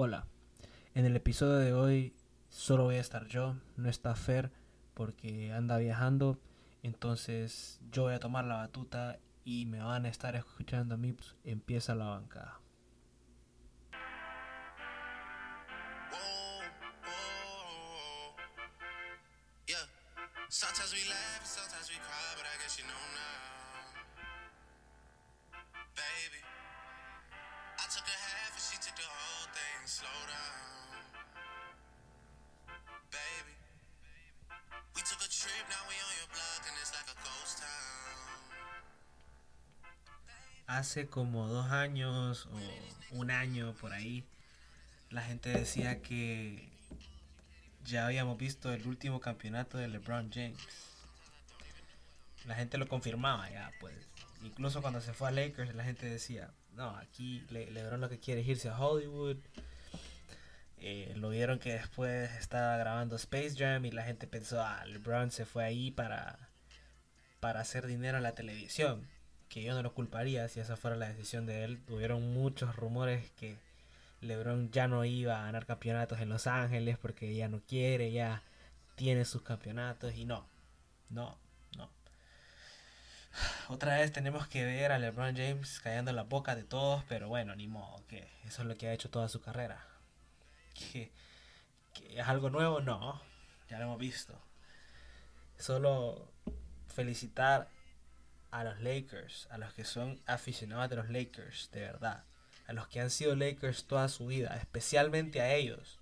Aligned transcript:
Hola, 0.00 0.28
en 0.94 1.06
el 1.06 1.16
episodio 1.16 1.56
de 1.56 1.72
hoy 1.72 2.14
solo 2.50 2.84
voy 2.84 2.94
a 2.94 3.00
estar 3.00 3.26
yo, 3.26 3.56
no 3.76 3.88
está 3.88 4.14
Fer 4.14 4.52
porque 4.94 5.52
anda 5.52 5.76
viajando, 5.76 6.38
entonces 6.84 7.80
yo 7.90 8.04
voy 8.04 8.14
a 8.14 8.20
tomar 8.20 8.44
la 8.44 8.58
batuta 8.58 9.18
y 9.44 9.66
me 9.66 9.82
van 9.82 10.06
a 10.06 10.08
estar 10.08 10.36
escuchando 10.36 10.94
a 10.94 10.98
mí, 10.98 11.14
pues, 11.14 11.34
empieza 11.42 11.96
la 11.96 12.10
bancada. 12.10 12.60
Como 41.06 41.48
dos 41.48 41.70
años 41.70 42.46
o 42.46 43.16
un 43.16 43.30
año 43.30 43.74
por 43.80 43.92
ahí, 43.92 44.24
la 45.10 45.22
gente 45.22 45.50
decía 45.50 46.02
que 46.02 46.68
ya 47.84 48.06
habíamos 48.06 48.36
visto 48.36 48.72
el 48.72 48.86
último 48.86 49.20
campeonato 49.20 49.78
de 49.78 49.88
LeBron 49.88 50.30
James. 50.32 50.58
La 52.46 52.54
gente 52.54 52.78
lo 52.78 52.88
confirmaba 52.88 53.50
ya, 53.50 53.70
pues. 53.80 53.94
Incluso 54.42 54.82
cuando 54.82 55.00
se 55.00 55.12
fue 55.12 55.28
a 55.28 55.30
Lakers, 55.30 55.74
la 55.74 55.84
gente 55.84 56.06
decía, 56.06 56.50
no, 56.74 56.96
aquí 56.96 57.44
LeBron 57.50 58.00
lo 58.00 58.08
que 58.08 58.20
quiere 58.20 58.42
es 58.42 58.48
irse 58.48 58.68
a 58.68 58.78
Hollywood. 58.78 59.38
Eh, 60.80 61.12
lo 61.16 61.30
vieron 61.30 61.58
que 61.58 61.72
después 61.72 62.30
estaba 62.32 62.76
grabando 62.76 63.16
Space 63.16 63.54
Jam 63.56 63.84
y 63.84 63.90
la 63.90 64.04
gente 64.04 64.26
pensó, 64.26 64.62
ah, 64.62 64.84
LeBron 64.86 65.30
se 65.30 65.44
fue 65.44 65.64
ahí 65.64 65.90
para, 65.90 66.38
para 67.40 67.60
hacer 67.60 67.86
dinero 67.86 68.18
en 68.18 68.22
la 68.22 68.34
televisión 68.34 69.08
que 69.48 69.62
yo 69.62 69.74
no 69.74 69.82
lo 69.82 69.94
culparía 69.94 70.48
si 70.48 70.60
esa 70.60 70.76
fuera 70.76 70.96
la 70.96 71.08
decisión 71.08 71.46
de 71.46 71.64
él. 71.64 71.80
Tuvieron 71.86 72.32
muchos 72.34 72.76
rumores 72.76 73.30
que 73.32 73.56
LeBron 74.20 74.70
ya 74.70 74.88
no 74.88 75.04
iba 75.04 75.40
a 75.40 75.44
ganar 75.44 75.66
campeonatos 75.66 76.20
en 76.20 76.28
Los 76.28 76.46
Ángeles 76.46 76.98
porque 76.98 77.34
ya 77.34 77.48
no 77.48 77.60
quiere, 77.60 78.10
ya 78.12 78.42
tiene 78.96 79.24
sus 79.24 79.42
campeonatos 79.42 80.14
y 80.14 80.24
no, 80.24 80.44
no, 81.10 81.38
no. 81.76 81.88
Otra 83.68 83.96
vez 83.96 84.12
tenemos 84.12 84.48
que 84.48 84.64
ver 84.64 84.92
a 84.92 84.98
LeBron 84.98 85.36
James 85.36 85.80
callando 85.80 86.12
la 86.12 86.24
boca 86.24 86.56
de 86.56 86.64
todos, 86.64 87.04
pero 87.08 87.28
bueno, 87.28 87.54
ni 87.54 87.68
modo, 87.68 88.02
que 88.08 88.28
eso 88.44 88.62
es 88.62 88.68
lo 88.68 88.76
que 88.76 88.88
ha 88.88 88.92
hecho 88.92 89.10
toda 89.10 89.28
su 89.28 89.40
carrera. 89.40 89.86
Que, 90.74 91.10
es 92.10 92.28
algo 92.28 92.50
nuevo, 92.50 92.80
no, 92.80 93.20
ya 93.68 93.78
lo 93.78 93.84
hemos 93.84 93.98
visto. 93.98 94.38
Solo 95.58 96.28
felicitar 96.88 97.68
a 98.50 98.64
los 98.64 98.80
Lakers, 98.80 99.46
a 99.50 99.58
los 99.58 99.72
que 99.74 99.84
son 99.84 100.20
aficionados 100.26 100.90
de 100.90 100.96
los 100.96 101.10
Lakers, 101.10 101.70
de 101.72 101.80
verdad, 101.80 102.24
a 102.66 102.72
los 102.72 102.88
que 102.88 103.00
han 103.00 103.10
sido 103.10 103.36
Lakers 103.36 103.84
toda 103.84 104.08
su 104.08 104.26
vida, 104.26 104.56
especialmente 104.56 105.40
a 105.40 105.54
ellos, 105.54 105.98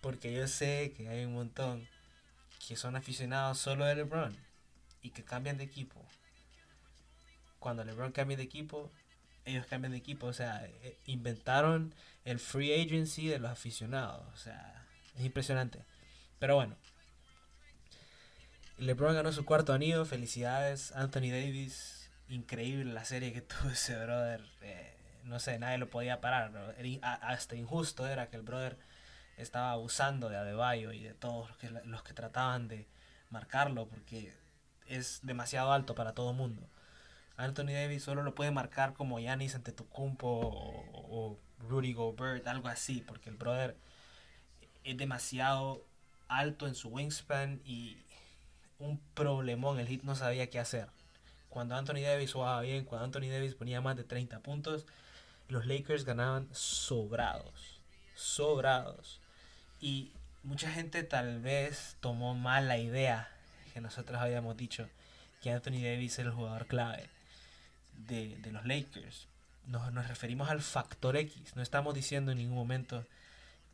porque 0.00 0.32
yo 0.32 0.48
sé 0.48 0.92
que 0.96 1.08
hay 1.08 1.24
un 1.24 1.34
montón 1.34 1.88
que 2.66 2.76
son 2.76 2.96
aficionados 2.96 3.58
solo 3.58 3.84
de 3.84 3.96
LeBron 3.96 4.36
y 5.02 5.10
que 5.10 5.24
cambian 5.24 5.58
de 5.58 5.64
equipo. 5.64 6.04
Cuando 7.58 7.84
LeBron 7.84 8.12
cambia 8.12 8.36
de 8.36 8.42
equipo, 8.42 8.90
ellos 9.44 9.66
cambian 9.66 9.92
de 9.92 9.98
equipo, 9.98 10.26
o 10.26 10.32
sea, 10.32 10.64
eh, 10.64 10.96
inventaron 11.06 11.94
el 12.24 12.38
free 12.38 12.72
agency 12.72 13.28
de 13.28 13.38
los 13.38 13.50
aficionados, 13.50 14.26
o 14.32 14.36
sea, 14.36 14.86
es 15.16 15.24
impresionante. 15.24 15.84
Pero 16.38 16.56
bueno, 16.56 16.76
LeBron 18.80 19.14
ganó 19.14 19.30
su 19.30 19.44
cuarto 19.44 19.74
anillo, 19.74 20.06
felicidades. 20.06 20.92
Anthony 20.92 21.30
Davis, 21.30 22.10
increíble 22.28 22.92
la 22.92 23.04
serie 23.04 23.32
que 23.32 23.40
tuvo 23.42 23.70
ese 23.70 23.94
brother. 24.02 24.42
Eh, 24.62 24.96
no 25.24 25.38
sé, 25.38 25.58
nadie 25.58 25.76
lo 25.76 25.90
podía 25.90 26.20
parar. 26.20 26.74
Hasta 27.02 27.56
injusto 27.56 28.06
era 28.06 28.30
que 28.30 28.36
el 28.36 28.42
brother 28.42 28.78
estaba 29.36 29.72
abusando 29.72 30.30
de 30.30 30.38
Adebayo 30.38 30.92
y 30.92 31.02
de 31.02 31.12
todos 31.12 31.48
los 31.48 31.58
que, 31.58 31.70
los 31.84 32.02
que 32.02 32.14
trataban 32.14 32.68
de 32.68 32.86
marcarlo 33.28 33.86
porque 33.86 34.32
es 34.86 35.20
demasiado 35.22 35.72
alto 35.72 35.94
para 35.94 36.14
todo 36.14 36.32
mundo. 36.32 36.66
Anthony 37.36 37.72
Davis 37.72 38.02
solo 38.02 38.22
lo 38.22 38.34
puede 38.34 38.50
marcar 38.50 38.94
como 38.94 39.20
Yanis 39.20 39.54
ante 39.54 39.72
Tucumpo 39.72 40.26
o, 40.26 40.84
o 40.94 41.38
Rudy 41.68 41.92
Gobert, 41.92 42.46
algo 42.46 42.68
así, 42.68 43.02
porque 43.06 43.28
el 43.30 43.36
brother 43.36 43.76
es 44.84 44.96
demasiado 44.96 45.84
alto 46.28 46.66
en 46.66 46.74
su 46.74 46.88
wingspan 46.88 47.60
y, 47.64 47.98
un 48.80 48.98
problemón. 49.14 49.78
El 49.78 49.86
Hit 49.86 50.02
no 50.02 50.14
sabía 50.14 50.50
qué 50.50 50.58
hacer. 50.58 50.88
Cuando 51.48 51.76
Anthony 51.76 52.02
Davis 52.02 52.32
jugaba 52.32 52.60
bien, 52.62 52.84
cuando 52.84 53.04
Anthony 53.06 53.30
Davis 53.30 53.54
ponía 53.54 53.80
más 53.80 53.96
de 53.96 54.04
30 54.04 54.40
puntos, 54.40 54.86
los 55.48 55.66
Lakers 55.66 56.04
ganaban 56.04 56.48
sobrados. 56.52 57.80
Sobrados. 58.14 59.20
Y 59.80 60.12
mucha 60.42 60.70
gente 60.70 61.02
tal 61.02 61.40
vez 61.40 61.96
tomó 62.00 62.34
mal 62.34 62.68
la 62.68 62.78
idea 62.78 63.28
que 63.72 63.80
nosotros 63.80 64.20
habíamos 64.20 64.56
dicho 64.56 64.88
que 65.42 65.50
Anthony 65.50 65.82
Davis 65.82 66.18
era 66.18 66.28
el 66.28 66.34
jugador 66.34 66.66
clave 66.66 67.08
de, 67.94 68.38
los 68.52 68.64
Lakers. 68.64 69.26
Nos, 69.66 69.92
nos 69.92 70.08
referimos 70.08 70.50
al 70.50 70.60
factor 70.60 71.16
X. 71.16 71.56
No 71.56 71.62
estamos 71.62 71.94
diciendo 71.94 72.32
en 72.32 72.38
ningún 72.38 72.56
momento 72.56 73.04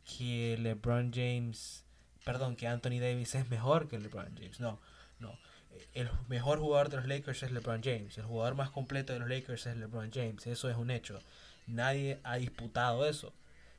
que 0.05 0.57
LeBron 0.59 1.11
James, 1.13 1.83
perdón, 2.23 2.55
que 2.55 2.67
Anthony 2.67 2.99
Davis 2.99 3.35
es 3.35 3.49
mejor 3.49 3.87
que 3.87 3.99
LeBron 3.99 4.35
James. 4.35 4.59
No, 4.59 4.79
no. 5.19 5.37
El 5.93 6.09
mejor 6.27 6.59
jugador 6.59 6.89
de 6.89 6.97
los 6.97 7.07
Lakers 7.07 7.43
es 7.43 7.51
LeBron 7.51 7.81
James. 7.83 8.17
El 8.17 8.25
jugador 8.25 8.55
más 8.55 8.69
completo 8.69 9.13
de 9.13 9.19
los 9.19 9.29
Lakers 9.29 9.67
es 9.67 9.77
LeBron 9.77 10.11
James. 10.11 10.47
Eso 10.47 10.69
es 10.69 10.77
un 10.77 10.91
hecho. 10.91 11.19
Nadie 11.67 12.19
ha 12.23 12.37
disputado 12.37 13.05
eso. 13.07 13.33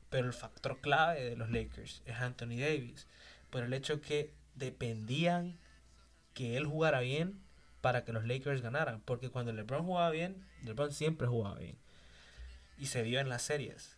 Pero 0.09 0.27
el 0.27 0.33
factor 0.33 0.79
clave 0.81 1.23
de 1.23 1.35
los 1.35 1.49
Lakers 1.49 2.01
es 2.05 2.15
Anthony 2.17 2.57
Davis. 2.59 3.07
Por 3.49 3.63
el 3.63 3.73
hecho 3.73 4.01
que 4.01 4.33
dependían 4.55 5.57
que 6.33 6.57
él 6.57 6.65
jugara 6.65 7.01
bien 7.01 7.41
para 7.81 8.03
que 8.03 8.13
los 8.13 8.25
Lakers 8.25 8.61
ganaran. 8.61 9.01
Porque 9.01 9.29
cuando 9.29 9.53
LeBron 9.53 9.85
jugaba 9.85 10.09
bien, 10.09 10.45
LeBron 10.63 10.91
siempre 10.93 11.27
jugaba 11.27 11.59
bien. 11.59 11.77
Y 12.77 12.87
se 12.87 13.03
vio 13.03 13.19
en 13.19 13.29
las 13.29 13.41
series. 13.41 13.97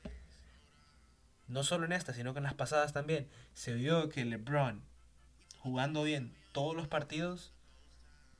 No 1.47 1.63
solo 1.63 1.85
en 1.85 1.91
esta, 1.91 2.13
sino 2.13 2.33
que 2.33 2.39
en 2.39 2.43
las 2.43 2.53
pasadas 2.53 2.93
también. 2.93 3.27
Se 3.53 3.73
vio 3.73 4.09
que 4.09 4.25
LeBron, 4.25 4.83
jugando 5.61 6.03
bien 6.03 6.33
todos 6.51 6.75
los 6.75 6.87
partidos 6.87 7.53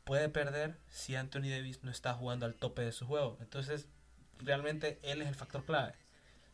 puede 0.04 0.30
perder 0.30 0.78
si 0.90 1.16
Anthony 1.16 1.50
Davis 1.50 1.84
no 1.84 1.92
está 1.92 2.14
jugando 2.14 2.46
al 2.46 2.56
tope 2.56 2.82
de 2.82 2.92
su 2.92 3.06
juego. 3.06 3.38
Entonces, 3.42 3.88
realmente 4.40 5.00
él 5.04 5.22
es 5.22 5.28
el 5.28 5.36
factor 5.36 5.64
clave. 5.64 5.94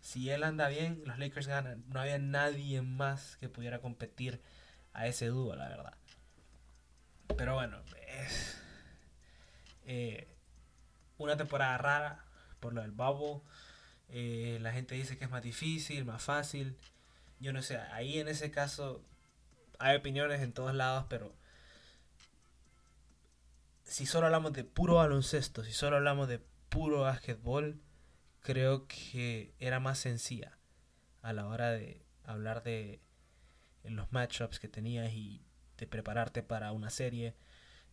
Si 0.02 0.30
él 0.30 0.44
anda 0.44 0.68
bien, 0.68 1.02
los 1.06 1.18
Lakers 1.18 1.48
ganan. 1.48 1.84
No 1.90 2.00
había 2.00 2.20
nadie 2.20 2.82
más 2.82 3.38
que 3.38 3.50
pudiera 3.50 3.80
competir 3.80 4.42
a 4.94 5.08
ese 5.08 5.28
dúo, 5.28 5.56
la 5.56 5.70
verdad. 5.70 5.94
Pero 7.36 7.56
bueno, 7.56 7.78
es 8.08 8.62
eh, 9.86 10.28
una 11.18 11.38
temporada 11.38 11.78
rara 11.78 12.26
por 12.60 12.74
lo 12.74 12.82
del 12.82 12.92
bubble. 12.92 13.42
Eh, 14.10 14.60
la 14.62 14.72
gente 14.72 14.96
dice 14.96 15.18
que 15.18 15.26
es 15.26 15.32
más 15.32 15.44
difícil, 15.44 16.06
más 16.06 16.22
fácil. 16.22 16.78
Yo 17.40 17.54
no 17.54 17.62
sé, 17.62 17.78
ahí 17.78 18.20
en 18.20 18.28
ese 18.28 18.52
caso 18.52 19.04
hay 19.80 19.98
opiniones 19.98 20.42
en 20.42 20.54
todos 20.54 20.74
lados, 20.74 21.06
pero 21.10 21.36
si 23.84 24.06
solo 24.06 24.28
hablamos 24.28 24.54
de 24.54 24.64
puro 24.64 24.96
baloncesto, 24.96 25.64
si 25.64 25.72
solo 25.72 25.98
hablamos 25.98 26.28
de 26.28 26.40
puro 26.70 27.02
básquetbol, 27.02 27.82
creo 28.42 28.88
que 28.88 29.54
era 29.60 29.80
más 29.80 30.00
sencilla 30.00 30.58
a 31.22 31.34
la 31.34 31.48
hora 31.48 31.72
de 31.72 32.06
hablar 32.24 32.64
de 32.64 33.02
los 33.84 34.12
matchups 34.12 34.60
que 34.60 34.68
tenías 34.68 35.12
y 35.14 35.46
de 35.78 35.88
prepararte 35.88 36.44
para 36.44 36.72
una 36.72 36.90
serie 36.90 37.36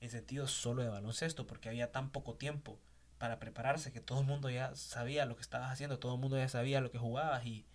en 0.00 0.10
sentido 0.10 0.48
solo 0.48 0.82
de 0.82 0.88
baloncesto, 0.88 1.46
porque 1.46 1.68
había 1.68 1.92
tan 1.92 2.10
poco 2.10 2.34
tiempo 2.34 2.80
para 3.18 3.38
prepararse 3.38 3.92
que 3.92 4.00
todo 4.00 4.20
el 4.20 4.26
mundo 4.26 4.50
ya 4.50 4.74
sabía 4.74 5.24
lo 5.24 5.36
que 5.36 5.42
estabas 5.42 5.70
haciendo, 5.70 5.98
todo 5.98 6.14
el 6.14 6.20
mundo 6.20 6.36
ya 6.36 6.48
sabía 6.48 6.80
lo 6.80 6.90
que 6.90 6.98
jugabas 6.98 7.46
y 7.46 7.66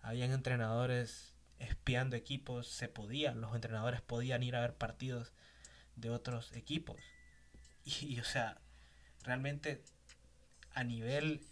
habían 0.00 0.32
entrenadores 0.32 1.31
espiando 1.68 2.16
equipos, 2.16 2.68
se 2.68 2.88
podían, 2.88 3.40
los 3.40 3.54
entrenadores 3.54 4.00
podían 4.00 4.42
ir 4.42 4.56
a 4.56 4.60
ver 4.60 4.74
partidos 4.74 5.32
de 5.96 6.10
otros 6.10 6.52
equipos. 6.54 6.96
Y, 7.84 8.20
o 8.20 8.24
sea, 8.24 8.58
realmente 9.24 9.82
a 10.72 10.84
nivel 10.84 11.42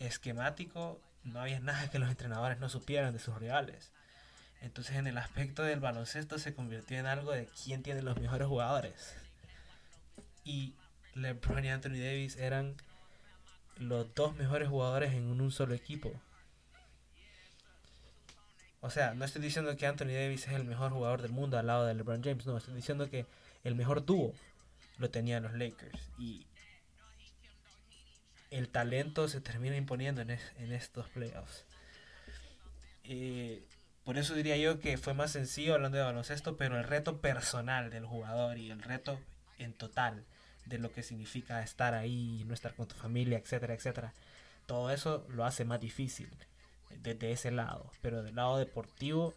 esquemático 0.00 1.00
no 1.24 1.40
había 1.40 1.60
nada 1.60 1.90
que 1.90 1.98
los 1.98 2.10
entrenadores 2.10 2.58
no 2.58 2.68
supieran 2.68 3.14
de 3.14 3.18
sus 3.18 3.38
rivales. 3.38 3.90
Entonces 4.60 4.96
en 4.96 5.06
el 5.06 5.16
aspecto 5.16 5.62
del 5.62 5.80
baloncesto 5.80 6.38
se 6.38 6.54
convirtió 6.54 6.98
en 6.98 7.06
algo 7.06 7.32
de 7.32 7.46
quién 7.64 7.82
tiene 7.82 8.02
los 8.02 8.20
mejores 8.20 8.48
jugadores. 8.48 9.14
Y 10.44 10.74
LeBron 11.14 11.64
y 11.64 11.70
Anthony 11.70 11.98
Davis 12.00 12.36
eran 12.36 12.76
los 13.78 14.14
dos 14.14 14.36
mejores 14.36 14.68
jugadores 14.68 15.14
en 15.14 15.24
un 15.24 15.50
solo 15.50 15.74
equipo. 15.74 16.12
O 18.80 18.90
sea, 18.90 19.14
no 19.14 19.24
estoy 19.24 19.42
diciendo 19.42 19.76
que 19.76 19.86
Anthony 19.86 20.12
Davis 20.12 20.46
es 20.46 20.52
el 20.52 20.64
mejor 20.64 20.92
jugador 20.92 21.22
del 21.22 21.32
mundo 21.32 21.58
al 21.58 21.66
lado 21.66 21.84
de 21.86 21.94
LeBron 21.94 22.22
James, 22.22 22.46
no, 22.46 22.56
estoy 22.56 22.74
diciendo 22.74 23.10
que 23.10 23.26
el 23.64 23.74
mejor 23.74 24.04
dúo 24.04 24.32
lo 24.98 25.10
tenían 25.10 25.42
los 25.42 25.54
Lakers. 25.54 25.98
Y 26.16 26.46
el 28.50 28.68
talento 28.68 29.28
se 29.28 29.40
termina 29.40 29.76
imponiendo 29.76 30.20
en, 30.20 30.30
en 30.30 30.72
estos 30.72 31.08
playoffs. 31.08 31.64
Eh, 33.04 33.64
por 34.04 34.16
eso 34.16 34.34
diría 34.34 34.56
yo 34.56 34.78
que 34.78 34.96
fue 34.96 35.12
más 35.12 35.32
sencillo 35.32 35.74
hablando 35.74 35.98
de 35.98 36.04
baloncesto, 36.04 36.56
pero 36.56 36.78
el 36.78 36.84
reto 36.84 37.20
personal 37.20 37.90
del 37.90 38.06
jugador 38.06 38.58
y 38.58 38.70
el 38.70 38.80
reto 38.80 39.18
en 39.58 39.72
total 39.72 40.24
de 40.66 40.78
lo 40.78 40.92
que 40.92 41.02
significa 41.02 41.62
estar 41.62 41.94
ahí, 41.94 42.44
no 42.46 42.54
estar 42.54 42.74
con 42.74 42.86
tu 42.86 42.94
familia, 42.94 43.38
etcétera, 43.38 43.74
etcétera, 43.74 44.12
todo 44.66 44.90
eso 44.90 45.26
lo 45.30 45.44
hace 45.44 45.64
más 45.64 45.80
difícil 45.80 46.28
desde 46.90 47.32
ese 47.32 47.50
lado. 47.50 47.90
Pero 48.00 48.22
del 48.22 48.36
lado 48.36 48.58
deportivo, 48.58 49.34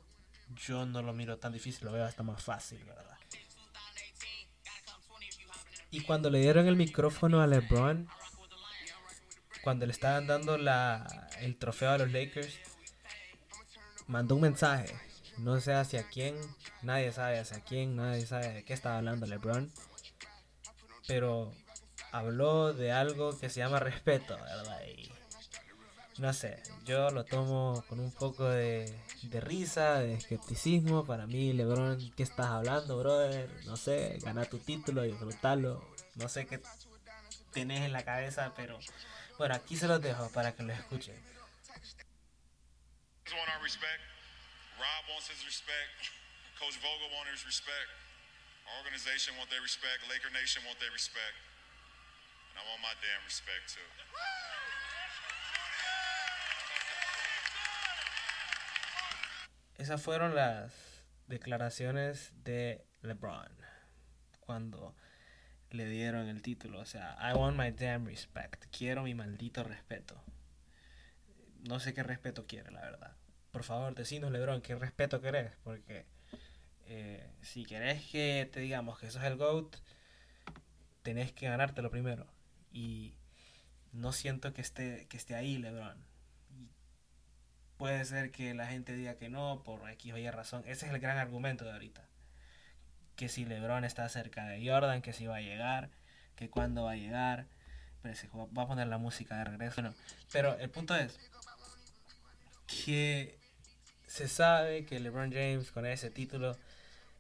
yo 0.55 0.85
no 0.85 1.01
lo 1.01 1.13
miro 1.13 1.37
tan 1.37 1.53
difícil, 1.53 1.85
lo 1.85 1.91
veo 1.91 2.05
hasta 2.05 2.23
más 2.23 2.43
fácil, 2.43 2.83
¿verdad? 2.83 3.17
Y 5.91 6.01
cuando 6.01 6.29
le 6.29 6.39
dieron 6.39 6.67
el 6.67 6.77
micrófono 6.77 7.41
a 7.41 7.47
LeBron, 7.47 8.07
cuando 9.61 9.85
le 9.85 9.91
estaban 9.91 10.25
dando 10.25 10.57
la, 10.57 11.29
el 11.41 11.57
trofeo 11.57 11.91
a 11.91 11.97
los 11.97 12.11
Lakers, 12.11 12.57
mandó 14.07 14.35
un 14.35 14.41
mensaje. 14.41 14.95
No 15.37 15.59
sé 15.59 15.73
hacia 15.73 16.07
quién, 16.07 16.35
nadie 16.81 17.11
sabe 17.11 17.39
hacia 17.39 17.61
quién, 17.61 17.95
nadie 17.95 18.25
sabe 18.25 18.53
de 18.53 18.63
qué 18.63 18.73
estaba 18.73 18.97
hablando 18.97 19.25
LeBron. 19.25 19.71
Pero 21.07 21.53
habló 22.11 22.73
de 22.73 22.91
algo 22.91 23.37
que 23.37 23.49
se 23.49 23.59
llama 23.59 23.79
respeto, 23.79 24.35
¿verdad? 24.37 24.81
No 26.21 26.33
sé, 26.33 26.61
yo 26.85 27.09
lo 27.09 27.25
tomo 27.25 27.83
con 27.89 27.99
un 27.99 28.11
poco 28.11 28.47
de, 28.47 28.85
de 29.23 29.41
risa, 29.41 29.99
de 29.99 30.13
escepticismo. 30.13 31.03
Para 31.03 31.25
mí, 31.25 31.51
LeBron, 31.51 32.13
¿qué 32.15 32.21
estás 32.21 32.45
hablando, 32.45 32.99
brother? 32.99 33.49
No 33.65 33.75
sé, 33.75 34.19
gana 34.21 34.45
tu 34.45 34.59
título, 34.59 35.01
disfrutarlo. 35.01 35.83
No 36.15 36.29
sé 36.29 36.45
qué 36.45 36.61
tenés 37.51 37.81
en 37.81 37.91
la 37.91 38.05
cabeza, 38.05 38.53
pero 38.55 38.77
bueno, 39.39 39.55
aquí 39.55 39.75
se 39.75 39.87
los 39.87 39.99
dejo 39.99 40.29
para 40.31 40.53
que 40.53 40.61
lo 40.61 40.73
escuchen. 40.73 41.17
Rob 44.81 45.03
wants 45.09 45.29
his 45.29 45.45
respect. 45.45 46.09
Coach 46.57 46.77
Vogel 46.81 47.09
wants 47.13 47.33
his 47.33 47.45
respect. 47.45 47.89
Our 48.65 48.81
organization 48.81 49.37
want 49.37 49.49
their 49.49 49.61
respect. 49.61 50.05
Laker 50.09 50.29
Nation 50.33 50.61
want 50.65 50.77
their 50.77 50.93
respect. 50.93 51.37
And 52.53 52.61
I 52.61 52.63
want 52.69 52.81
my 52.81 52.93
damn 53.01 53.21
respect 53.25 53.73
too. 53.73 53.89
Esas 59.81 59.99
fueron 59.99 60.35
las 60.35 60.71
declaraciones 61.25 62.33
de 62.43 62.85
LeBron 63.01 63.49
cuando 64.39 64.95
le 65.71 65.87
dieron 65.87 66.27
el 66.27 66.43
título. 66.43 66.81
O 66.81 66.85
sea, 66.85 67.17
I 67.19 67.35
want 67.35 67.57
my 67.57 67.71
damn 67.71 68.05
respect. 68.05 68.65
Quiero 68.69 69.01
mi 69.01 69.15
maldito 69.15 69.63
respeto. 69.63 70.23
No 71.67 71.79
sé 71.79 71.95
qué 71.95 72.03
respeto 72.03 72.45
quiere, 72.45 72.69
la 72.69 72.81
verdad. 72.81 73.15
Por 73.49 73.63
favor, 73.63 73.95
decinos, 73.95 74.31
Lebron, 74.31 74.61
qué 74.61 74.75
respeto 74.75 75.19
querés. 75.19 75.51
Porque 75.63 76.05
eh, 76.85 77.27
si 77.41 77.65
querés 77.65 78.03
que 78.11 78.47
te 78.53 78.59
digamos 78.59 78.99
que 78.99 79.09
sos 79.09 79.23
el 79.23 79.37
GOAT, 79.37 79.77
tenés 81.01 81.33
que 81.33 81.47
ganártelo 81.47 81.89
primero. 81.89 82.27
Y 82.71 83.15
no 83.93 84.11
siento 84.11 84.53
que 84.53 84.61
esté, 84.61 85.07
que 85.07 85.17
esté 85.17 85.33
ahí, 85.33 85.57
Lebron. 85.57 86.10
Puede 87.81 88.05
ser 88.05 88.29
que 88.29 88.53
la 88.53 88.67
gente 88.67 88.93
diga 88.93 89.15
que 89.15 89.27
no, 89.27 89.63
por 89.65 89.89
X 89.89 90.13
o 90.13 90.17
Y 90.19 90.29
razón. 90.29 90.61
Ese 90.67 90.85
es 90.85 90.93
el 90.93 90.99
gran 90.99 91.17
argumento 91.17 91.65
de 91.65 91.71
ahorita 91.71 92.07
que 93.15 93.27
si 93.27 93.43
LeBron 93.43 93.85
está 93.85 94.07
cerca 94.07 94.45
de 94.45 94.63
Jordan, 94.63 95.01
que 95.01 95.13
si 95.13 95.25
va 95.25 95.37
a 95.37 95.41
llegar, 95.41 95.89
que 96.35 96.47
cuándo 96.47 96.83
va 96.83 96.91
a 96.91 96.95
llegar. 96.95 97.47
Pero 98.03 98.13
se 98.13 98.27
va 98.27 98.61
a 98.61 98.67
poner 98.67 98.85
la 98.85 98.99
música 98.99 99.35
de 99.35 99.45
regreso. 99.45 99.81
pero 100.31 100.55
el 100.59 100.69
punto 100.69 100.95
es 100.95 101.17
que 102.67 103.39
se 104.05 104.27
sabe 104.27 104.85
que 104.85 104.99
LeBron 104.99 105.31
James 105.31 105.71
con 105.71 105.87
ese 105.87 106.11
título 106.11 106.55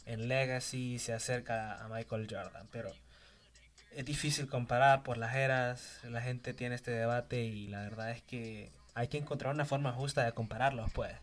en 0.05 0.27
Legacy 0.27 0.99
se 0.99 1.13
acerca 1.13 1.83
a 1.83 1.87
Michael 1.87 2.27
Jordan, 2.29 2.67
pero 2.71 2.93
es 3.95 4.05
difícil 4.05 4.47
comparar 4.47 5.01
por 5.01 5.17
las 5.17 5.33
eras, 5.33 6.01
la 6.03 6.21
gente 6.21 6.53
tiene 6.53 6.75
este 6.75 6.91
debate 6.91 7.45
y 7.45 7.65
la 7.65 7.81
verdad 7.81 8.11
es 8.11 8.21
que 8.21 8.71
hay 8.93 9.07
que 9.07 9.17
encontrar 9.17 9.53
una 9.53 9.65
forma 9.65 9.91
justa 9.93 10.23
de 10.23 10.33
compararlos, 10.33 10.91
pues 10.93 11.15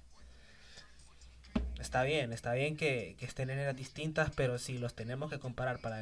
está 1.79 2.03
bien, 2.03 2.33
está 2.33 2.53
bien 2.53 2.77
que, 2.77 3.17
estén 3.21 3.51
en 3.51 3.59
eras 3.59 3.77
distintas, 3.77 4.31
pero 4.35 4.59
si 4.59 4.79
los 4.79 4.95
tenemos 4.95 5.31
que 5.31 5.39
comparar 5.39 5.79
para 5.81 5.99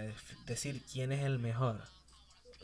decir 0.47 0.83
quién 0.91 1.13
es 1.13 1.25
el 1.25 1.39
mejor, 1.39 1.85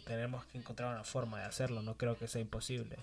tenemos 0.07 0.45
que 0.47 0.59
encontrar 0.59 0.93
una 0.93 1.05
forma 1.05 1.39
de 1.39 1.47
hacerlo, 1.47 1.83
no 1.83 1.97
creo 1.97 2.17
que 2.17 2.29
sea 2.29 2.41
imposible. 2.41 2.99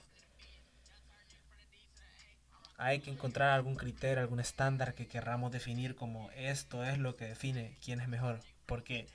Hay 2.78 3.00
que 3.00 3.12
encontrar 3.12 3.52
algún 3.52 3.76
criterio, 3.76 4.22
algún 4.22 4.40
estándar 4.40 4.94
que 4.94 5.08
querramos 5.08 5.52
definir 5.52 5.96
como 5.96 6.32
esto 6.32 6.86
es 6.86 6.98
lo 6.98 7.18
que 7.18 7.26
define 7.26 7.78
quién 7.84 8.00
es 8.00 8.08
mejor, 8.08 8.40
porque 8.66 9.08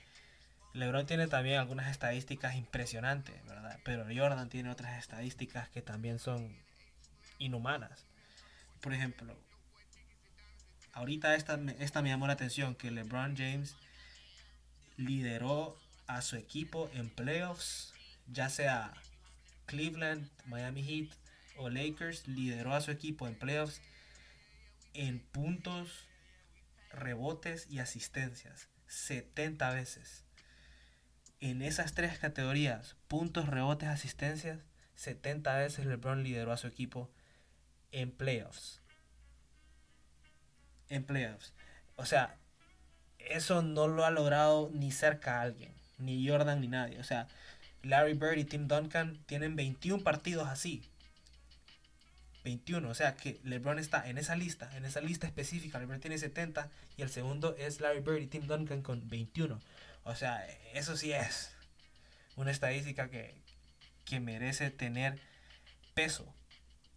LeBron 0.75 1.07
tiene 1.07 1.29
también 1.29 1.59
algunas 1.59 1.91
estadísticas 1.91 2.57
impresionantes, 2.57 3.43
¿verdad? 3.47 3.79
Pero 3.85 4.05
Jordan 4.05 4.51
tiene 4.51 4.71
otras 4.71 4.99
estadísticas 4.99 5.71
que 5.71 5.81
también 5.81 6.19
son 6.19 6.55
inhumanas. 7.39 8.07
Por 8.81 8.93
ejemplo, 8.93 9.37
ahorita 10.93 11.35
esta, 11.35 11.59
esta 11.79 12.03
me 12.03 12.11
llamó 12.11 12.27
la 12.27 12.35
atención, 12.35 12.75
que 12.75 12.91
LeBron 12.91 13.37
James 13.37 13.77
lideró 14.97 15.77
a 16.07 16.23
su 16.23 16.37
equipo 16.37 16.91
en 16.95 17.11
playoffs, 17.11 17.93
ya 18.27 18.49
sea 18.49 18.93
Cleveland, 19.67 20.29
Miami 20.47 20.83
Heat 20.83 21.11
o 21.57 21.71
Lakers, 21.71 22.29
lideró 22.29 22.75
a 22.75 22.81
su 22.81 22.91
equipo 22.91 23.27
en 23.27 23.35
playoffs 23.35 23.81
en 24.93 25.19
puntos, 25.19 26.09
rebotes 26.91 27.67
y 27.69 27.81
asistencias, 27.81 28.69
70 28.87 29.71
veces. 29.71 30.25
En 31.41 31.63
esas 31.63 31.95
tres 31.95 32.19
categorías, 32.19 32.97
puntos, 33.09 33.49
rebotes, 33.49 33.89
asistencias, 33.89 34.61
70 34.95 35.59
veces 35.59 35.87
LeBron 35.87 36.23
lideró 36.23 36.53
a 36.53 36.57
su 36.57 36.69
equipo 36.69 37.11
en 37.95 38.11
playoffs 38.11 38.83
en 40.89 41.05
playoffs. 41.05 41.53
O 41.97 42.07
sea, 42.07 42.37
eso 43.19 43.63
no 43.63 43.89
lo 43.89 44.05
ha 44.05 44.11
logrado 44.11 44.71
ni 44.73 44.93
cerca 44.93 45.39
a 45.39 45.43
alguien, 45.43 45.73
ni 45.99 46.27
Jordan 46.27 46.61
ni 46.61 46.69
nadie. 46.69 46.99
O 46.99 47.05
sea, 47.05 47.29
Larry 47.83 48.15
Bird 48.15 48.39
y 48.39 48.45
Tim 48.45 48.69
Duncan 48.69 49.19
tienen 49.27 49.57
21 49.57 50.03
partidos 50.03 50.49
así. 50.49 50.83
21, 52.45 52.91
o 52.91 52.95
sea 52.95 53.15
que 53.15 53.41
LeBron 53.43 53.79
está 53.79 54.07
en 54.07 54.19
esa 54.19 54.37
lista, 54.37 54.71
en 54.77 54.85
esa 54.85 55.01
lista 55.01 55.27
específica. 55.27 55.79
LeBron 55.79 56.01
tiene 56.01 56.19
70 56.19 56.71
y 56.99 57.03
el 57.03 57.09
segundo 57.09 57.57
es 57.57 57.81
Larry 57.81 58.01
Bird 58.01 58.21
y 58.21 58.27
Tim 58.27 58.47
Duncan 58.47 58.83
con 58.83 59.09
21. 59.09 59.61
O 60.05 60.15
sea, 60.15 60.47
eso 60.75 60.97
sí 60.97 61.13
es 61.13 61.53
una 62.37 62.51
estadística 62.51 63.09
que, 63.09 63.35
que 64.05 64.21
merece 64.21 64.71
tener 64.71 65.19
peso 65.95 66.35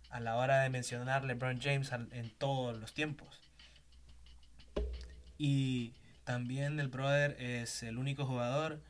a 0.10 0.20
la 0.20 0.36
hora 0.36 0.62
de 0.62 0.70
mencionar 0.70 1.24
LeBron 1.24 1.60
James 1.62 1.92
en 1.92 2.30
todos 2.38 2.78
los 2.78 2.94
tiempos. 2.94 3.42
Y 5.38 5.94
también 6.24 6.80
el 6.80 6.88
brother 6.88 7.36
es 7.40 7.84
el 7.84 7.98
único 7.98 8.26
jugador 8.26 8.82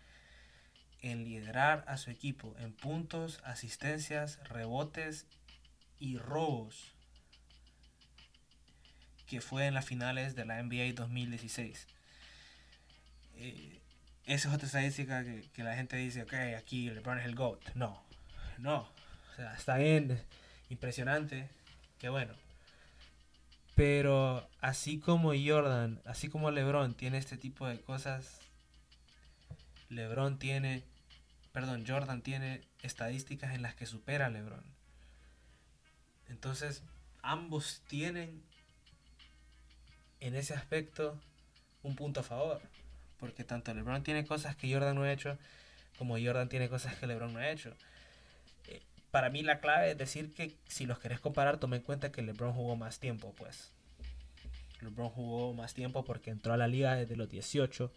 en 1.02 1.24
liderar 1.24 1.84
a 1.88 1.98
su 1.98 2.10
equipo 2.10 2.56
en 2.60 2.74
puntos, 2.74 3.40
asistencias, 3.44 4.40
rebotes 4.50 5.26
y 6.00 6.18
robos, 6.18 6.94
que 9.28 9.42
fue 9.42 9.68
en 9.68 9.74
las 9.74 9.86
finales 9.86 10.36
de 10.36 10.46
la 10.46 10.62
NBA 10.64 10.94
2016. 10.94 11.88
Eh, 13.36 13.82
esa 14.26 14.50
es 14.50 14.56
otra 14.56 14.66
estadística 14.66 15.24
que, 15.24 15.48
que, 15.54 15.64
la 15.64 15.76
gente 15.76 15.96
dice, 15.98 16.24
ok, 16.24 16.34
aquí 16.58 16.90
LeBron 16.90 17.20
es 17.20 17.26
el 17.26 17.36
GOAT. 17.36 17.76
No, 17.76 18.04
no. 18.58 18.90
O 19.32 19.36
sea, 19.36 19.54
está 19.54 19.78
bien, 19.78 20.20
impresionante, 20.70 21.50
qué 22.00 22.10
bueno. 22.10 22.34
Pero 23.76 24.48
así 24.60 25.00
como 25.00 25.34
Jordan, 25.34 26.02
así 26.06 26.30
como 26.30 26.50
LeBron 26.52 26.96
tiene 26.96 27.18
este 27.20 27.38
tipo 27.38 27.68
de 27.68 27.80
cosas, 27.80 28.40
LeBron 29.90 30.40
tiene, 30.40 30.84
perdón, 31.52 31.86
Jordan 31.88 32.22
tiene 32.22 32.62
estadísticas 32.82 33.54
en 33.54 33.62
las 33.62 33.76
que 33.76 33.86
supera 33.86 34.26
a 34.26 34.30
LeBron. 34.30 34.64
Entonces, 36.28 36.84
ambos 37.22 37.84
tienen 37.88 38.44
en 40.20 40.36
ese 40.36 40.54
aspecto 40.54 41.20
un 41.84 41.96
punto 41.96 42.22
a 42.22 42.24
favor. 42.24 42.62
Porque 43.20 43.44
tanto 43.44 43.74
LeBron 43.74 44.04
tiene 44.04 44.26
cosas 44.26 44.56
que 44.56 44.72
Jordan 44.72 44.96
no 44.96 45.04
ha 45.04 45.12
hecho, 45.12 45.38
como 45.98 46.18
Jordan 46.20 46.50
tiene 46.50 46.70
cosas 46.70 46.96
que 46.96 47.08
LeBron 47.08 47.34
no 47.34 47.40
ha 47.40 47.50
hecho. 47.50 47.76
Para 49.18 49.32
mí 49.32 49.42
la 49.42 49.60
clave 49.62 49.90
es 49.90 49.98
decir 49.98 50.32
que 50.32 50.56
si 50.68 50.86
los 50.86 51.00
querés 51.00 51.20
comparar, 51.20 51.60
tome 51.60 51.78
en 51.78 51.82
cuenta 51.82 52.12
que 52.12 52.22
LeBron 52.22 52.54
jugó 52.54 52.76
más 52.76 53.00
tiempo, 53.00 53.34
pues. 53.36 53.72
LeBron 54.82 55.10
jugó 55.10 55.56
más 55.56 55.74
tiempo 55.74 56.06
porque 56.06 56.30
entró 56.30 56.54
a 56.54 56.58
la 56.58 56.68
liga 56.68 56.94
desde 56.94 57.16
los 57.16 57.28
18. 57.28 57.92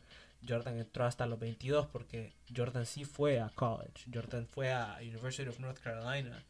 Jordan 0.48 0.78
entró 0.78 1.04
hasta 1.04 1.26
los 1.26 1.38
22 1.38 1.88
porque 1.88 2.32
Jordan 2.56 2.86
sí 2.86 3.04
fue 3.04 3.38
a 3.38 3.50
college. 3.50 4.06
Jordan 4.10 4.46
fue 4.46 4.72
a 4.72 4.96
University 5.02 5.46
of 5.46 5.60
North 5.60 5.78
Carolina. 5.80 6.42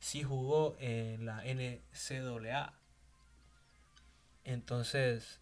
Sí 0.00 0.24
jugó 0.24 0.76
en 0.80 1.24
la 1.24 1.44
NCAA. 1.44 2.72
Entonces, 4.42 5.38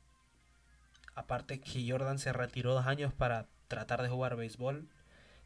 aparte 1.14 1.62
que 1.62 1.90
Jordan 1.90 2.18
se 2.18 2.34
retiró 2.34 2.74
dos 2.74 2.84
años 2.84 3.14
para 3.14 3.46
tratar 3.68 4.02
de 4.02 4.10
jugar 4.10 4.36
béisbol, 4.36 4.86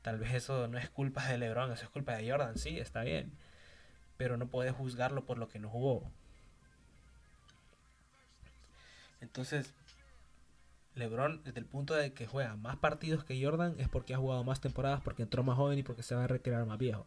tal 0.02 0.18
vez 0.18 0.34
eso 0.34 0.68
no 0.68 0.78
es 0.78 0.88
culpa 0.90 1.26
de 1.26 1.38
LeBron, 1.38 1.72
eso 1.72 1.84
es 1.84 1.90
culpa 1.90 2.16
de 2.16 2.30
Jordan, 2.30 2.56
sí, 2.56 2.78
está 2.78 3.02
bien. 3.02 3.32
Pero 4.16 4.36
no 4.36 4.48
puedes 4.48 4.74
juzgarlo 4.74 5.24
por 5.24 5.38
lo 5.38 5.48
que 5.48 5.58
no 5.58 5.68
jugó. 5.68 6.10
Entonces, 9.20 9.72
LeBron, 10.94 11.42
desde 11.44 11.60
el 11.60 11.66
punto 11.66 11.94
de 11.94 12.12
que 12.12 12.26
juega 12.26 12.56
más 12.56 12.76
partidos 12.76 13.24
que 13.24 13.42
Jordan, 13.42 13.76
es 13.78 13.88
porque 13.88 14.14
ha 14.14 14.18
jugado 14.18 14.44
más 14.44 14.60
temporadas, 14.60 15.00
porque 15.02 15.22
entró 15.22 15.42
más 15.42 15.56
joven 15.56 15.78
y 15.78 15.82
porque 15.82 16.02
se 16.02 16.14
va 16.14 16.24
a 16.24 16.28
retirar 16.28 16.64
más 16.66 16.78
viejo. 16.78 17.06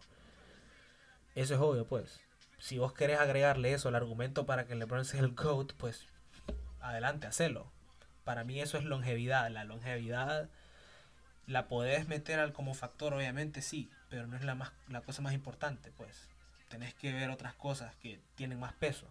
Eso 1.36 1.54
es 1.54 1.60
obvio, 1.60 1.86
pues. 1.86 2.20
Si 2.60 2.78
vos 2.78 2.94
querés 2.94 3.20
agregarle 3.20 3.74
eso 3.74 3.90
al 3.90 3.96
argumento 3.96 4.46
para 4.46 4.66
que 4.66 4.76
LeBron 4.76 5.06
sea 5.06 5.22
el 5.22 5.34
GOAT, 5.34 5.74
pues 5.74 6.06
adelante, 6.80 7.28
hacelo. 7.28 7.72
Para 8.24 8.44
mí 8.44 8.62
eso 8.62 8.78
es 8.78 8.84
longevidad. 8.84 9.50
La 9.50 9.64
longevidad 9.64 10.50
la 11.48 11.68
podés 11.68 12.08
meter 12.08 12.40
al 12.40 12.54
como 12.54 12.74
factor, 12.74 13.14
obviamente 13.14 13.62
sí, 13.62 13.90
pero 14.10 14.28
no 14.28 14.36
es 14.36 14.44
la, 14.44 14.56
más, 14.56 14.72
la 14.88 15.02
cosa 15.02 15.22
más 15.22 15.34
importante, 15.34 15.92
pues. 15.98 16.28
Tenés 16.70 16.94
que 16.94 17.12
ver 17.12 17.30
otras 17.30 17.54
cosas 17.54 17.96
que 17.98 18.20
tienen 18.36 18.60
más 18.60 18.74
peso. 18.74 19.08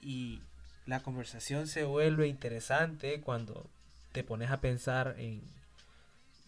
Y 0.00 0.40
la 0.86 1.00
conversación 1.00 1.66
se 1.66 1.84
vuelve 1.84 2.28
interesante 2.28 3.20
cuando 3.20 3.68
te 4.12 4.24
pones 4.24 4.50
a 4.50 4.60
pensar 4.60 5.16
en 5.18 5.42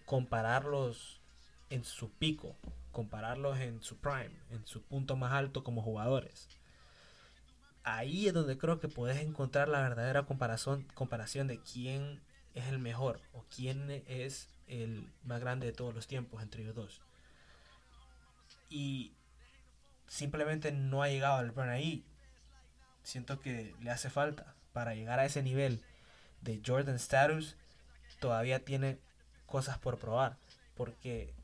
compararlos 0.06 1.20
en 1.68 1.84
su 1.84 2.10
pico, 2.10 2.56
compararlos 2.90 3.58
en 3.60 3.82
su 3.82 3.98
prime, 3.98 4.32
en 4.50 4.66
su 4.66 4.82
punto 4.82 5.16
más 5.16 5.32
alto 5.32 5.62
como 5.62 5.82
jugadores. 5.82 6.48
Ahí 7.84 8.26
es 8.26 8.34
donde 8.34 8.58
creo 8.58 8.80
que 8.80 8.88
puedes 8.88 9.18
encontrar 9.18 9.68
la 9.68 9.82
verdadera 9.82 10.24
comparación, 10.24 10.86
comparación 10.94 11.46
de 11.46 11.60
quién 11.60 12.20
es 12.54 12.66
el 12.66 12.78
mejor 12.78 13.20
o 13.32 13.44
quién 13.54 13.90
es 14.06 14.48
el 14.66 15.08
más 15.24 15.40
grande 15.40 15.66
de 15.66 15.72
todos 15.72 15.94
los 15.94 16.06
tiempos 16.06 16.42
entre 16.42 16.62
ellos 16.62 16.74
dos. 16.74 17.00
Y 18.68 19.12
simplemente 20.06 20.72
no 20.72 21.02
ha 21.02 21.08
llegado 21.08 21.40
el 21.40 21.48
LeBron 21.48 21.68
ahí 21.68 22.04
siento 23.02 23.40
que 23.40 23.74
le 23.80 23.90
hace 23.90 24.10
falta 24.10 24.54
para 24.72 24.94
llegar 24.94 25.18
a 25.18 25.24
ese 25.24 25.42
nivel 25.42 25.82
de 26.40 26.60
Jordan 26.64 26.96
status. 26.96 27.56
Todavía 28.20 28.64
tiene 28.64 28.98
cosas 29.46 29.78
por 29.78 29.98
probar 29.98 30.36
porque 30.76 31.34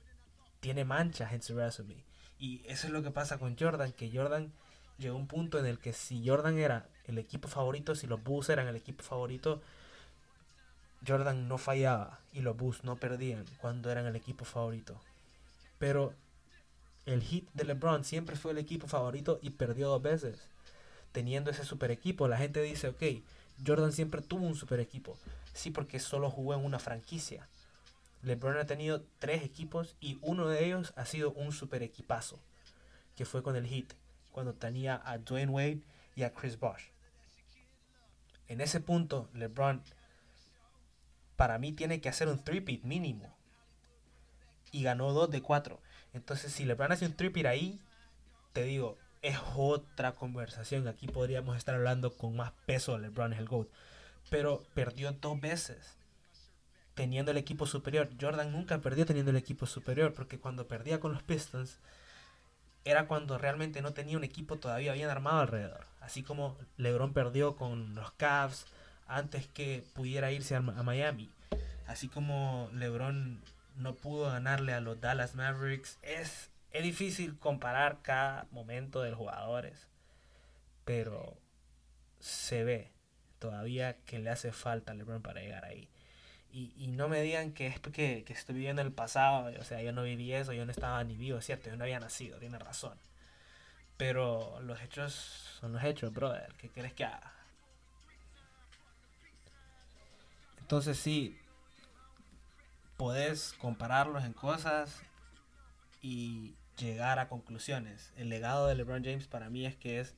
tiene 0.61 0.85
manchas 0.85 1.33
en 1.33 1.43
su 1.43 1.57
resume. 1.57 2.05
Y 2.39 2.63
eso 2.67 2.87
es 2.87 2.93
lo 2.93 3.03
que 3.03 3.11
pasa 3.11 3.39
con 3.39 3.57
Jordan, 3.59 3.93
que 3.93 4.11
Jordan 4.13 4.53
llegó 4.99 5.17
a 5.17 5.21
un 5.21 5.27
punto 5.27 5.59
en 5.59 5.67
el 5.67 5.79
que 5.79 5.93
si 5.93 6.27
Jordan 6.27 6.59
era 6.59 6.87
el 7.05 7.19
equipo 7.19 7.49
favorito, 7.49 7.95
si 7.95 8.07
los 8.07 8.23
Bulls 8.23 8.49
eran 8.49 8.69
el 8.69 8.77
equipo 8.77 9.03
favorito, 9.03 9.63
Jordan 11.07 11.49
no 11.49 11.59
fallaba 11.59 12.21
y 12.33 12.41
los 12.41 12.57
Bulls 12.57 12.85
no 12.85 12.97
perdían 12.97 13.45
cuando 13.61 13.91
eran 13.91 14.07
el 14.07 14.17
equipo 14.17 14.45
favorito. 14.45 15.01
Pero 15.79 16.15
el 17.05 17.23
hit 17.23 17.49
de 17.55 17.65
LeBron 17.65 18.05
siempre 18.05 18.37
fue 18.37 18.53
el 18.53 18.59
equipo 18.59 18.87
favorito 18.87 19.39
y 19.43 19.51
perdió 19.51 19.89
dos 19.89 20.03
veces 20.03 20.49
teniendo 21.17 21.51
ese 21.51 21.65
super 21.65 21.91
equipo. 21.91 22.29
La 22.29 22.37
gente 22.37 22.61
dice, 22.61 22.89
ok, 22.89 23.03
Jordan 23.67 23.91
siempre 23.91 24.21
tuvo 24.21 24.45
un 24.45 24.55
super 24.55 24.81
equipo. 24.81 25.17
Sí, 25.55 25.71
porque 25.71 25.99
solo 25.99 26.31
jugó 26.31 26.53
en 26.53 26.63
una 26.63 26.79
franquicia. 26.79 27.49
LeBron 28.23 28.59
ha 28.59 28.67
tenido 28.67 29.03
tres 29.19 29.43
equipos 29.43 29.97
y 29.99 30.19
uno 30.21 30.47
de 30.47 30.67
ellos 30.67 30.93
ha 30.95 31.07
sido 31.07 31.31
un 31.33 31.53
super 31.53 31.83
equipazo, 31.83 32.39
que 33.17 33.25
fue 33.25 33.43
con 33.43 33.57
el 33.57 33.67
Heat, 33.67 33.95
cuando 34.31 34.53
tenía 34.53 35.01
a 35.07 35.17
Dwayne 35.17 35.53
Wade 35.53 35.81
y 36.17 36.25
a 36.25 36.35
Chris 36.35 36.59
Bosh. 36.59 36.83
En 38.49 38.61
ese 38.61 38.81
punto, 38.81 39.31
LeBron, 39.33 39.83
para 41.37 41.59
mí, 41.59 41.73
tiene 41.73 42.01
que 42.01 42.09
hacer 42.09 42.29
un 42.29 42.43
three 42.43 42.81
mínimo. 42.83 43.35
Y 44.73 44.83
ganó 44.83 45.13
dos 45.13 45.31
de 45.31 45.43
cuatro. 45.43 45.81
Entonces, 46.13 46.53
si 46.53 46.65
LeBron 46.65 46.93
hace 46.93 47.07
un 47.07 47.15
three 47.15 47.47
ahí, 47.47 47.81
te 48.53 48.65
digo, 48.65 48.99
es 49.23 49.39
otra 49.55 50.13
conversación. 50.13 50.89
Aquí 50.89 51.09
podríamos 51.09 51.57
estar 51.57 51.75
hablando 51.75 52.17
con 52.17 52.37
más 52.37 52.53
peso 52.65 52.99
LeBron 52.99 53.33
es 53.33 53.39
el 53.39 53.49
GOAT. 53.49 53.69
Pero 54.31 54.65
perdió 54.75 55.13
dos 55.13 55.41
veces 55.41 55.97
teniendo 56.95 57.31
el 57.31 57.37
equipo 57.37 57.67
superior. 57.67 58.09
Jordan 58.21 58.53
nunca 58.53 58.79
perdió 58.79 59.05
teniendo 59.05 59.31
el 59.31 59.37
equipo 59.37 59.67
superior 59.67 60.15
porque 60.15 60.39
cuando 60.39 60.67
perdía 60.67 61.01
con 61.01 61.13
los 61.13 61.23
Pistons 61.23 61.79
era 62.85 63.07
cuando 63.09 63.37
realmente 63.37 63.83
no 63.83 63.93
tenía 63.93 64.17
un 64.17 64.25
equipo 64.25 64.59
todavía 64.59 64.93
bien 64.95 65.11
armado 65.11 65.41
alrededor. 65.41 65.87
Así 66.01 66.23
como 66.23 66.57
LeBron 66.77 67.13
perdió 67.13 67.57
con 67.57 67.95
los 67.95 68.13
Cavs 68.13 68.67
antes 69.07 69.47
que 69.49 69.85
pudiera 69.95 70.33
irse 70.33 70.55
a, 70.55 70.59
a 70.59 70.83
Miami. 70.83 71.31
Así 71.87 72.09
como 72.09 72.71
LeBron 72.73 73.41
no 73.77 73.95
pudo 73.95 74.31
ganarle 74.31 74.73
a 74.73 74.81
los 74.81 75.01
Dallas 75.01 75.35
Mavericks. 75.35 75.99
Es 76.03 76.51
es 76.77 76.83
difícil 76.83 77.39
comparar 77.39 78.03
cada 78.03 78.47
momento 78.51 79.01
de 79.01 79.11
los 79.11 79.19
jugadores, 79.19 79.89
pero 80.85 81.39
se 82.21 82.65
ve 82.65 82.93
todavía 83.39 83.97
que 84.05 84.19
le 84.19 84.29
hace 84.29 84.53
falta 84.53 84.93
a 84.93 84.95
LeBron 84.95 85.23
para 85.23 85.41
llegar 85.41 85.65
ahí. 85.65 85.89
Y, 86.53 86.87
no 86.89 87.09
me 87.09 87.21
digan 87.21 87.53
que 87.53 87.67
es 87.67 87.79
porque 87.79 88.25
que 88.25 88.33
estoy 88.33 88.55
viviendo 88.55 88.81
el 88.81 88.91
pasado, 88.91 89.53
o 89.61 89.65
sea, 89.65 89.83
yo 89.83 89.93
no 89.93 90.05
viví 90.05 90.33
eso, 90.33 90.55
yo 90.55 90.65
no 90.65 90.71
estaba 90.71 91.05
ni 91.05 91.15
vivo, 91.15 91.39
cierto, 91.43 91.69
yo 91.69 91.77
no 91.77 91.85
había 91.85 92.01
nacido, 92.01 92.39
tiene 92.39 92.59
razón. 92.59 92.99
Pero 93.99 94.59
los 94.63 94.81
hechos 94.81 95.13
son 95.61 95.73
los 95.75 95.85
hechos, 95.85 96.13
brother, 96.15 96.55
¿qué 96.59 96.71
quieres 96.71 96.95
que 96.95 97.05
haga? 97.05 97.33
Entonces 100.67 100.99
sí, 100.99 101.39
podés 102.97 103.53
compararlos 103.53 104.25
en 104.25 104.33
cosas 104.33 105.01
y 106.03 106.57
llegar 106.77 107.21
a 107.21 107.29
conclusiones. 107.29 108.13
El 108.17 108.31
legado 108.31 108.67
de 108.67 108.75
LeBron 108.75 109.05
James 109.05 109.29
para 109.29 109.49
mí 109.49 109.65
es 109.65 109.77
que 109.77 110.01
es 110.01 110.17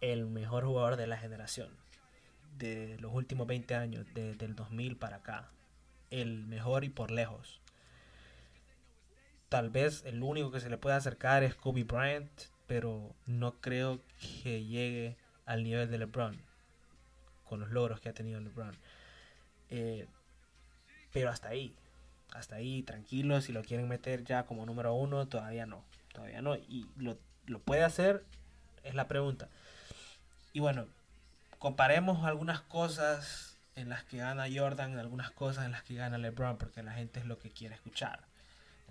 el 0.00 0.26
mejor 0.26 0.64
jugador 0.64 0.96
de 0.96 1.06
la 1.06 1.16
generación. 1.16 1.68
De 2.58 2.98
los 2.98 3.14
últimos 3.14 3.46
20 3.46 3.76
años, 3.76 4.04
desde 4.14 4.46
el 4.46 4.56
2000 4.56 4.96
para 4.96 5.18
acá. 5.18 5.48
El 6.10 6.44
mejor 6.48 6.82
y 6.82 6.88
por 6.88 7.12
lejos. 7.12 7.60
Tal 9.48 9.70
vez 9.70 10.02
el 10.06 10.24
único 10.24 10.50
que 10.50 10.58
se 10.58 10.70
le 10.70 10.76
puede 10.76 10.96
acercar 10.96 11.44
es 11.44 11.54
Kobe 11.54 11.84
Bryant, 11.84 12.32
pero 12.66 13.14
no 13.26 13.52
creo 13.60 14.00
que 14.42 14.64
llegue 14.64 15.16
al 15.44 15.62
nivel 15.62 15.88
de 15.88 15.98
LeBron. 15.98 16.36
Con 17.44 17.60
los 17.60 17.70
logros 17.70 18.00
que 18.00 18.08
ha 18.08 18.12
tenido 18.12 18.40
LeBron. 18.40 18.76
Eh, 19.70 20.06
pero 21.12 21.30
hasta 21.30 21.48
ahí 21.48 21.74
hasta 22.36 22.56
ahí, 22.56 22.82
tranquilo, 22.82 23.40
si 23.40 23.52
lo 23.52 23.62
quieren 23.62 23.88
meter 23.88 24.24
ya 24.24 24.44
como 24.44 24.66
número 24.66 24.94
uno, 24.94 25.26
todavía 25.26 25.66
no, 25.66 25.84
todavía 26.12 26.42
no. 26.42 26.56
Y 26.56 26.86
lo, 26.96 27.18
puede 27.60 27.82
hacer, 27.82 28.24
es 28.82 28.94
la 28.94 29.08
pregunta. 29.08 29.48
Y 30.52 30.60
bueno, 30.60 30.86
comparemos 31.58 32.24
algunas 32.24 32.60
cosas 32.60 33.56
en 33.74 33.88
las 33.88 34.04
que 34.04 34.18
gana 34.18 34.46
Jordan, 34.52 34.98
algunas 34.98 35.30
cosas 35.30 35.66
en 35.66 35.72
las 35.72 35.82
que 35.82 35.94
gana 35.94 36.18
LeBron, 36.18 36.58
porque 36.58 36.82
la 36.82 36.92
gente 36.92 37.20
es 37.20 37.26
lo 37.26 37.38
que 37.38 37.50
quiere 37.50 37.74
escuchar. 37.74 38.20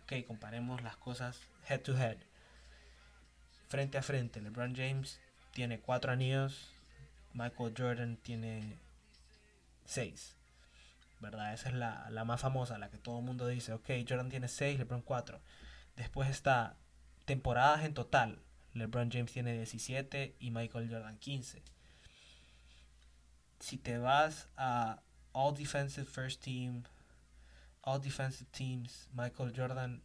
Ok, 0.04 0.26
comparemos 0.28 0.82
las 0.84 0.98
cosas 0.98 1.40
head 1.68 1.82
to 1.82 1.98
head. 1.98 2.18
Frente 3.68 3.98
a 3.98 4.04
frente, 4.04 4.42
LeBron 4.42 4.76
James 4.76 5.20
tiene 5.52 5.80
cuatro 5.80 6.12
anillos, 6.12 6.72
Michael 7.34 7.74
Jordan 7.76 8.18
tiene 8.18 8.78
seis. 9.86 10.36
¿Verdad? 11.26 11.54
Esa 11.54 11.70
es 11.70 11.76
la, 11.76 12.24
más 12.24 12.40
famosa, 12.40 12.78
la 12.78 12.90
que 12.90 13.00
todo 13.00 13.18
el 13.20 13.26
mundo 13.26 13.48
dice, 13.48 13.74
ok, 13.74 13.90
Jordan 14.08 14.30
tiene 14.30 14.48
6, 14.48 14.78
LeBron 14.78 15.02
4. 15.02 15.42
Después 15.96 16.30
está 16.30 16.78
temporadas 17.26 17.84
en 17.84 17.96
total. 17.96 18.44
LeBron 18.74 19.10
James 19.12 19.32
tiene 19.32 19.54
17 19.54 20.36
y 20.40 20.52
Michael 20.52 20.90
Jordan 20.90 21.18
15. 21.18 21.64
Si 23.60 23.78
te 23.78 23.98
vas 23.98 24.50
a 24.56 25.02
All 25.32 25.56
Defensive 25.56 26.06
First 26.06 26.44
Team, 26.44 26.84
All 27.82 28.02
Defensive 28.02 28.50
Teams, 28.52 29.10
Michael 29.14 29.54
Jordan 29.56 30.04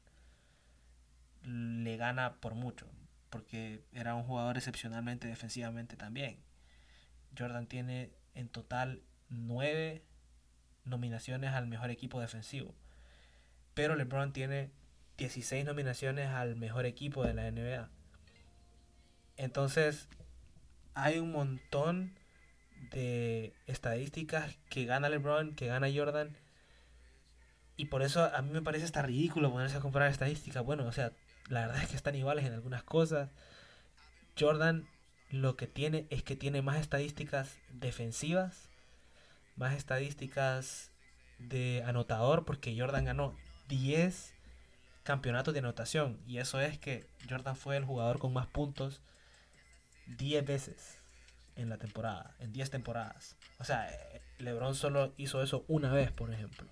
le 1.42 1.96
gana 1.98 2.36
por 2.36 2.54
mucho, 2.54 2.86
porque 3.28 3.84
era 3.92 4.14
un 4.14 4.24
jugador 4.24 4.56
excepcionalmente 4.56 5.28
defensivamente 5.28 5.96
también. 5.96 6.38
Jordan 7.36 7.66
tiene 7.66 8.10
en 8.34 8.48
total 8.48 9.02
9 9.28 10.02
nominaciones 10.90 11.52
al 11.52 11.66
mejor 11.66 11.90
equipo 11.90 12.20
defensivo. 12.20 12.74
Pero 13.74 13.94
LeBron 13.96 14.32
tiene 14.32 14.70
16 15.16 15.64
nominaciones 15.64 16.28
al 16.28 16.56
mejor 16.56 16.86
equipo 16.86 17.24
de 17.24 17.34
la 17.34 17.50
NBA. 17.50 17.88
Entonces, 19.36 20.08
hay 20.94 21.18
un 21.18 21.32
montón 21.32 22.14
de 22.90 23.52
estadísticas 23.66 24.56
que 24.68 24.84
gana 24.84 25.08
LeBron, 25.08 25.54
que 25.54 25.66
gana 25.66 25.88
Jordan. 25.94 26.36
Y 27.76 27.86
por 27.86 28.02
eso 28.02 28.24
a 28.24 28.42
mí 28.42 28.50
me 28.50 28.62
parece 28.62 28.84
hasta 28.84 29.02
ridículo 29.02 29.50
ponerse 29.50 29.76
a 29.76 29.80
comparar 29.80 30.10
estadísticas. 30.10 30.64
Bueno, 30.64 30.86
o 30.86 30.92
sea, 30.92 31.12
la 31.48 31.66
verdad 31.66 31.82
es 31.82 31.88
que 31.88 31.96
están 31.96 32.14
iguales 32.14 32.44
en 32.44 32.52
algunas 32.52 32.82
cosas. 32.82 33.30
Jordan 34.38 34.86
lo 35.30 35.56
que 35.56 35.66
tiene 35.66 36.06
es 36.10 36.22
que 36.22 36.36
tiene 36.36 36.62
más 36.62 36.78
estadísticas 36.80 37.58
defensivas, 37.72 38.69
más 39.60 39.76
estadísticas 39.76 40.90
de 41.38 41.84
anotador, 41.86 42.44
porque 42.44 42.76
Jordan 42.76 43.04
ganó 43.04 43.36
10 43.68 44.34
campeonatos 45.04 45.52
de 45.52 45.60
anotación. 45.60 46.18
Y 46.26 46.38
eso 46.38 46.60
es 46.60 46.78
que 46.78 47.06
Jordan 47.28 47.56
fue 47.56 47.76
el 47.76 47.84
jugador 47.84 48.18
con 48.18 48.32
más 48.32 48.46
puntos 48.46 49.02
10 50.06 50.46
veces 50.46 50.96
en 51.56 51.68
la 51.68 51.76
temporada, 51.76 52.34
en 52.38 52.52
10 52.52 52.70
temporadas. 52.70 53.36
O 53.58 53.64
sea, 53.64 53.86
LeBron 54.38 54.74
solo 54.74 55.12
hizo 55.18 55.42
eso 55.42 55.64
una 55.68 55.92
vez, 55.92 56.10
por 56.10 56.32
ejemplo. 56.32 56.66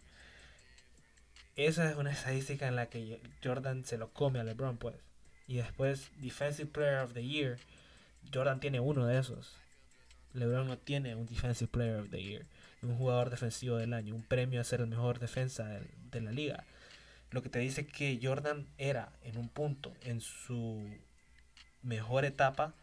Esa 1.57 1.90
es 1.90 1.97
una 1.97 2.12
estadística 2.12 2.68
en 2.68 2.76
la 2.76 2.87
que 2.87 3.21
Jordan 3.45 3.85
se 3.85 3.99
lo 3.99 4.12
come 4.14 4.40
a 4.40 4.45
LeBron, 4.45 4.78
pues. 4.78 4.97
Y 5.47 5.57
después, 5.57 6.11
Defensive 6.16 6.71
Player 6.71 7.00
of 7.00 7.12
the 7.12 7.26
Year, 7.26 7.59
Jordan 8.33 8.61
tiene 8.61 8.80
uno 8.80 9.04
de 9.04 9.18
esos. 9.18 9.57
LeBron 10.33 10.68
no 10.68 10.78
tiene 10.78 11.14
un 11.14 11.26
Defensive 11.26 11.71
Player 11.71 12.00
of 12.00 12.11
the 12.11 12.23
Year, 12.23 12.47
un 12.82 12.97
jugador 12.97 13.30
defensivo 13.30 13.76
del 13.76 13.92
año, 13.92 14.14
un 14.14 14.23
premio 14.23 14.61
a 14.61 14.64
ser 14.64 14.80
el 14.80 14.87
mejor 14.87 15.18
defensa 15.18 15.64
de, 16.11 16.20
la 16.20 16.32
liga. 16.32 16.64
Lo 17.30 17.42
que 17.42 17.49
te 17.49 17.58
dice 17.58 17.87
que 17.87 18.18
Jordan 18.23 18.66
era 18.78 19.12
en 19.23 19.37
un 19.37 19.49
punto, 19.49 19.92
en 20.02 20.20
su 20.20 20.88
mejor 21.82 22.25
etapa, 22.25 22.75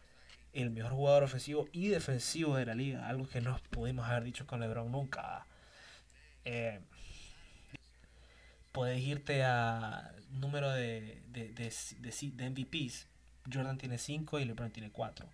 el 0.53 0.69
mejor 0.69 0.91
jugador 0.91 1.23
ofensivo 1.23 1.67
y 1.71 1.87
defensivo 1.87 2.55
de 2.55 2.65
la 2.65 2.75
liga, 2.75 3.07
algo 3.07 3.27
que 3.27 3.41
no 3.41 3.59
pudimos 3.71 4.07
haber 4.07 4.23
dicho 4.23 4.45
con 4.45 4.59
LeBron 4.59 4.91
nunca. 4.91 5.45
Eh, 6.45 6.79
puedes 8.71 9.01
irte 9.01 9.43
a 9.43 10.13
número 10.31 10.69
de, 10.71 11.21
de, 11.29 11.49
de, 11.49 11.73
de, 11.99 12.49
MVPs. 12.49 13.07
Jordan 13.51 13.77
tiene 13.77 13.97
5 13.97 14.39
y 14.39 14.45
LeBron 14.45 14.71
tiene 14.71 14.91
4. 14.91 15.27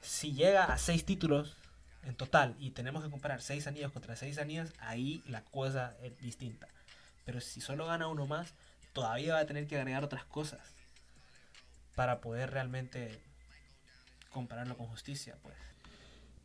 Si 0.00 0.32
llega 0.32 0.64
a 0.64 0.78
6 0.78 1.04
títulos 1.04 1.56
en 2.04 2.14
total 2.14 2.56
y 2.58 2.70
tenemos 2.70 3.02
que 3.02 3.10
comparar 3.10 3.42
6 3.42 3.66
anillos 3.66 3.92
contra 3.92 4.16
6 4.16 4.38
anillos, 4.38 4.72
ahí 4.80 5.22
la 5.26 5.44
cosa 5.44 5.96
es 6.02 6.16
distinta. 6.18 6.68
Pero 7.24 7.40
si 7.40 7.60
solo 7.60 7.86
gana 7.86 8.08
uno 8.08 8.26
más, 8.26 8.54
todavía 8.92 9.34
va 9.34 9.40
a 9.40 9.46
tener 9.46 9.66
que 9.66 9.76
agregar 9.76 10.04
otras 10.04 10.24
cosas 10.24 10.60
para 11.94 12.20
poder 12.20 12.50
realmente 12.50 13.20
compararlo 14.30 14.76
con 14.76 14.86
justicia, 14.86 15.36
pues. 15.42 15.56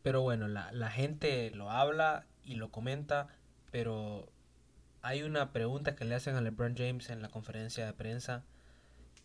Pero 0.01 0.22
bueno, 0.22 0.48
la, 0.48 0.72
la 0.72 0.91
gente 0.91 1.51
lo 1.51 1.69
habla 1.69 2.25
y 2.43 2.55
lo 2.55 2.72
comenta, 2.72 3.27
pero 3.72 4.29
hay 5.01 5.24
una 5.24 5.51
pregunta 5.51 5.95
que 5.95 6.05
le 6.05 6.15
hacen 6.15 6.36
a 6.36 6.41
LeBron 6.41 6.75
James 6.75 7.10
en 7.10 7.22
la 7.22 7.29
conferencia 7.29 7.86
de 7.86 7.93
prensa 7.93 8.43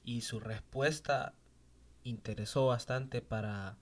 y 0.05 0.23
su 0.23 0.41
respuesta 0.41 1.35
interesó 2.05 2.67
bastante 2.67 3.21
para 3.21 3.77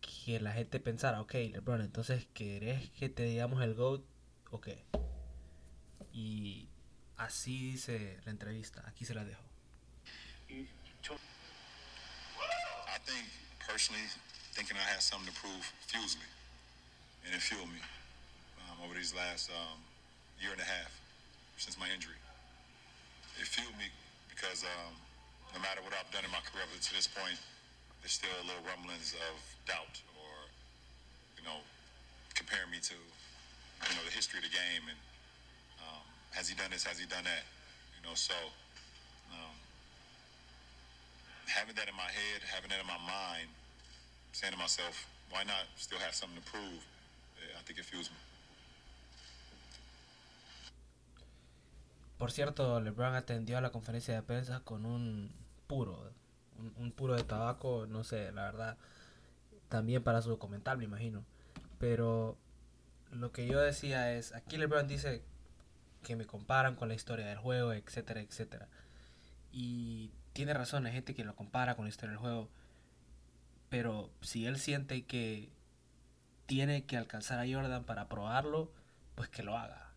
que 0.00 0.40
la 0.40 0.52
gente 0.52 0.80
pensara, 0.80 1.20
ok, 1.20 1.34
LeBron, 1.52 1.80
entonces, 1.80 2.26
¿querés 2.34 2.90
que 2.90 3.08
te 3.08 3.24
digamos 3.24 3.62
el 3.62 3.74
GOAT 3.74 4.04
o 4.50 4.60
qué? 4.60 4.84
Y 6.12 6.68
así 7.16 7.72
dice 7.72 8.20
la 8.24 8.30
entrevista, 8.30 8.82
aquí 8.88 9.04
se 9.04 9.14
la 9.14 9.24
dejo. 9.24 9.42
personally 13.70 14.10
thinking 14.52 14.76
I 14.76 14.84
had 14.90 15.00
something 15.00 15.30
to 15.30 15.36
prove 15.38 15.62
fuels 15.86 16.18
me, 16.18 16.26
and 17.24 17.30
it 17.30 17.40
fueled 17.40 17.70
me 17.70 17.78
um, 18.66 18.82
over 18.82 18.98
these 18.98 19.14
last 19.14 19.48
um, 19.48 19.78
year 20.42 20.50
and 20.50 20.60
a 20.60 20.66
half 20.66 20.90
since 21.56 21.78
my 21.78 21.86
injury. 21.94 22.18
It 23.38 23.46
fueled 23.46 23.78
me 23.78 23.86
because 24.26 24.66
um, 24.66 24.92
no 25.54 25.62
matter 25.62 25.80
what 25.86 25.94
I've 25.94 26.10
done 26.10 26.26
in 26.26 26.32
my 26.34 26.42
career 26.44 26.66
up 26.66 26.74
to 26.76 26.92
this 26.92 27.06
point, 27.06 27.38
there's 28.00 28.16
still 28.16 28.32
a 28.40 28.44
little 28.48 28.64
rumblings 28.64 29.14
of 29.14 29.36
doubt 29.68 30.00
or, 30.16 30.32
you 31.36 31.44
know, 31.44 31.60
comparing 32.34 32.70
me 32.72 32.80
to, 32.80 32.96
you 32.96 33.94
know, 33.96 34.04
the 34.04 34.12
history 34.12 34.40
of 34.40 34.44
the 34.44 34.52
game 34.52 34.84
and 34.88 35.00
um, 35.84 36.04
has 36.32 36.48
he 36.48 36.54
done 36.56 36.70
this, 36.72 36.84
has 36.84 36.98
he 36.98 37.06
done 37.06 37.24
that, 37.24 37.44
you 37.96 38.02
know, 38.04 38.16
so 38.16 38.36
um, 39.32 39.56
having 41.46 41.74
that 41.76 41.88
in 41.88 41.96
my 41.96 42.08
head, 42.08 42.40
having 42.48 42.70
that 42.70 42.80
in 42.80 42.88
my 42.88 43.00
mind, 43.04 43.48
saying 44.32 44.52
to 44.52 44.58
myself, 44.58 45.06
why 45.30 45.44
not 45.44 45.68
still 45.76 45.98
have 45.98 46.14
something 46.14 46.40
to 46.40 46.46
prove? 46.50 46.82
I 47.56 47.62
think 47.62 47.78
it 47.78 47.84
fuels 47.84 48.10
me. 48.10 48.16
Por 52.18 52.30
cierto, 52.30 52.80
LeBron 52.80 53.14
atendió 53.14 53.56
a 53.56 53.60
la 53.62 53.70
conferencia 53.70 54.14
de 54.14 54.22
prensa 54.22 54.60
con 54.60 54.84
un 54.84 55.32
puro, 55.66 56.12
un, 56.76 56.92
puro 56.92 57.14
de 57.14 57.24
tabaco, 57.24 57.86
no 57.88 58.04
sé, 58.04 58.32
la 58.32 58.44
verdad, 58.44 58.76
también 59.68 60.02
para 60.02 60.22
su 60.22 60.38
comentario, 60.38 60.78
me 60.78 60.84
imagino. 60.84 61.24
Pero 61.78 62.36
lo 63.12 63.32
que 63.32 63.46
yo 63.46 63.60
decía 63.60 64.12
es, 64.12 64.34
aquí 64.34 64.56
LeBron 64.56 64.88
dice 64.88 65.22
que 66.02 66.16
me 66.16 66.26
comparan 66.26 66.76
con 66.76 66.88
la 66.88 66.94
historia 66.94 67.26
del 67.26 67.38
juego, 67.38 67.72
etcétera, 67.72 68.20
etcétera. 68.20 68.68
Y 69.52 70.12
tiene 70.32 70.54
razón, 70.54 70.86
hay 70.86 70.92
gente 70.92 71.14
que 71.14 71.24
lo 71.24 71.34
compara 71.34 71.74
con 71.76 71.84
la 71.84 71.90
historia 71.90 72.10
del 72.12 72.20
juego. 72.20 72.48
Pero 73.68 74.10
si 74.20 74.46
él 74.46 74.58
siente 74.58 75.04
que 75.04 75.50
tiene 76.46 76.84
que 76.84 76.96
alcanzar 76.96 77.38
a 77.38 77.50
Jordan 77.50 77.84
para 77.84 78.08
probarlo, 78.08 78.72
pues 79.14 79.28
que 79.28 79.42
lo 79.42 79.56
haga. 79.56 79.92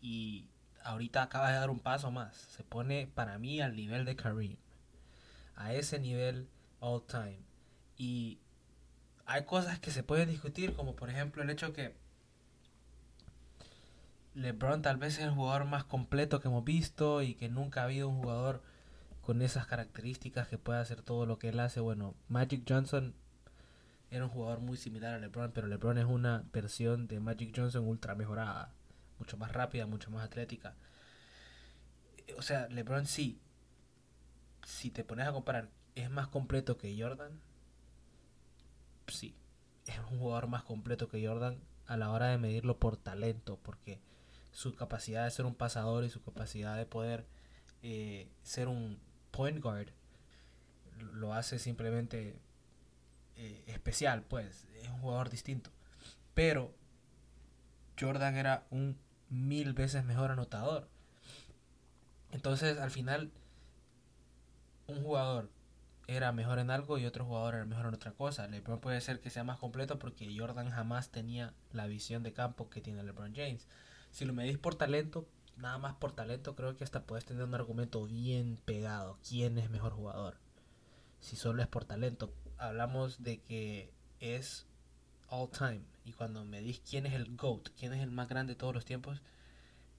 Y 0.00 0.48
ahorita 0.82 1.22
acaba 1.22 1.50
de 1.50 1.58
dar 1.58 1.70
un 1.70 1.78
paso 1.78 2.10
más. 2.10 2.36
Se 2.36 2.64
pone 2.64 3.06
para 3.14 3.38
mí 3.38 3.60
al 3.60 3.76
nivel 3.76 4.04
de 4.04 4.16
Kareem. 4.16 4.56
A 5.56 5.74
ese 5.74 5.98
nivel 5.98 6.48
all 6.80 7.02
time. 7.06 7.40
Y 7.96 8.38
hay 9.26 9.44
cosas 9.44 9.78
que 9.78 9.90
se 9.90 10.02
pueden 10.02 10.28
discutir, 10.28 10.74
como 10.74 10.96
por 10.96 11.10
ejemplo 11.10 11.42
el 11.42 11.50
hecho 11.50 11.72
que 11.72 11.94
LeBron 14.34 14.82
tal 14.82 14.96
vez 14.96 15.18
es 15.18 15.24
el 15.24 15.30
jugador 15.30 15.66
más 15.66 15.84
completo 15.84 16.40
que 16.40 16.48
hemos 16.48 16.64
visto 16.64 17.22
y 17.22 17.34
que 17.34 17.48
nunca 17.48 17.82
ha 17.82 17.84
habido 17.84 18.08
un 18.08 18.22
jugador 18.22 18.62
con 19.20 19.42
esas 19.42 19.66
características 19.66 20.48
que 20.48 20.58
puede 20.58 20.80
hacer 20.80 21.02
todo 21.02 21.26
lo 21.26 21.38
que 21.38 21.50
él 21.50 21.60
hace. 21.60 21.80
Bueno, 21.80 22.14
Magic 22.28 22.64
Johnson 22.68 23.14
era 24.10 24.24
un 24.24 24.30
jugador 24.30 24.60
muy 24.60 24.76
similar 24.76 25.14
a 25.14 25.18
LeBron, 25.18 25.52
pero 25.52 25.66
LeBron 25.68 25.98
es 25.98 26.04
una 26.04 26.44
versión 26.52 27.06
de 27.06 27.20
Magic 27.20 27.52
Johnson 27.56 27.86
ultra 27.86 28.14
mejorada, 28.14 28.72
mucho 29.18 29.36
más 29.36 29.52
rápida, 29.52 29.86
mucho 29.86 30.10
más 30.10 30.24
atlética. 30.24 30.74
O 32.36 32.42
sea, 32.42 32.68
LeBron 32.68 33.06
sí, 33.06 33.40
si 34.64 34.90
te 34.90 35.04
pones 35.04 35.26
a 35.26 35.32
comparar, 35.32 35.70
es 35.94 36.10
más 36.10 36.28
completo 36.28 36.78
que 36.78 36.96
Jordan. 37.00 37.40
Sí, 39.08 39.34
es 39.86 39.98
un 39.98 40.18
jugador 40.18 40.46
más 40.46 40.62
completo 40.62 41.08
que 41.08 41.26
Jordan 41.26 41.58
a 41.86 41.96
la 41.96 42.10
hora 42.10 42.28
de 42.28 42.38
medirlo 42.38 42.78
por 42.78 42.96
talento, 42.96 43.58
porque 43.62 44.00
su 44.52 44.74
capacidad 44.74 45.24
de 45.24 45.30
ser 45.30 45.46
un 45.46 45.54
pasador 45.54 46.04
y 46.04 46.10
su 46.10 46.22
capacidad 46.22 46.76
de 46.76 46.86
poder 46.86 47.26
eh, 47.82 48.28
ser 48.42 48.68
un 48.68 48.98
point 49.30 49.60
guard 49.60 49.88
lo 51.14 51.34
hace 51.34 51.58
simplemente 51.58 52.38
eh, 53.36 53.64
especial, 53.66 54.22
pues 54.22 54.66
es 54.80 54.88
un 54.88 55.00
jugador 55.00 55.30
distinto. 55.30 55.70
Pero 56.34 56.72
Jordan 57.98 58.36
era 58.36 58.66
un 58.70 58.96
mil 59.28 59.72
veces 59.72 60.04
mejor 60.04 60.30
anotador. 60.30 60.88
Entonces 62.30 62.78
al 62.78 62.90
final 62.90 63.30
un 64.92 65.02
jugador 65.02 65.50
era 66.06 66.32
mejor 66.32 66.58
en 66.58 66.70
algo 66.70 66.98
y 66.98 67.06
otro 67.06 67.24
jugador 67.24 67.54
era 67.54 67.64
mejor 67.64 67.86
en 67.86 67.94
otra 67.94 68.12
cosa. 68.12 68.46
LeBron 68.46 68.80
puede 68.80 69.00
ser 69.00 69.20
que 69.20 69.30
sea 69.30 69.44
más 69.44 69.58
completo 69.58 69.98
porque 69.98 70.34
Jordan 70.36 70.70
jamás 70.70 71.10
tenía 71.10 71.54
la 71.72 71.86
visión 71.86 72.22
de 72.22 72.32
campo 72.32 72.68
que 72.70 72.80
tiene 72.80 73.02
LeBron 73.02 73.34
James. 73.34 73.66
Si 74.10 74.24
lo 74.24 74.32
medís 74.32 74.58
por 74.58 74.74
talento, 74.74 75.26
nada 75.56 75.78
más 75.78 75.94
por 75.94 76.12
talento, 76.12 76.54
creo 76.54 76.76
que 76.76 76.84
hasta 76.84 77.04
puedes 77.04 77.24
tener 77.24 77.44
un 77.44 77.54
argumento 77.54 78.04
bien 78.06 78.58
pegado. 78.64 79.18
¿Quién 79.26 79.58
es 79.58 79.70
mejor 79.70 79.92
jugador? 79.92 80.36
Si 81.20 81.36
solo 81.36 81.62
es 81.62 81.68
por 81.68 81.84
talento. 81.84 82.32
Hablamos 82.58 83.22
de 83.22 83.40
que 83.40 83.92
es 84.20 84.66
all 85.28 85.50
time. 85.50 85.82
Y 86.04 86.12
cuando 86.12 86.44
medís 86.44 86.80
quién 86.80 87.06
es 87.06 87.14
el 87.14 87.36
GOAT, 87.36 87.68
quién 87.78 87.92
es 87.92 88.02
el 88.02 88.10
más 88.10 88.28
grande 88.28 88.54
de 88.54 88.58
todos 88.58 88.74
los 88.74 88.84
tiempos, 88.84 89.22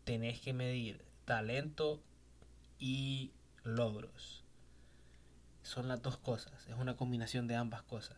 tenés 0.04 0.42
que 0.42 0.54
medir 0.54 1.04
talento 1.26 2.04
y 2.78 3.32
logros. 3.64 4.43
Son 5.64 5.88
las 5.88 6.02
dos 6.02 6.18
cosas. 6.18 6.68
Es 6.68 6.76
una 6.76 6.96
combinación 6.96 7.48
de 7.48 7.56
ambas 7.56 7.82
cosas. 7.84 8.18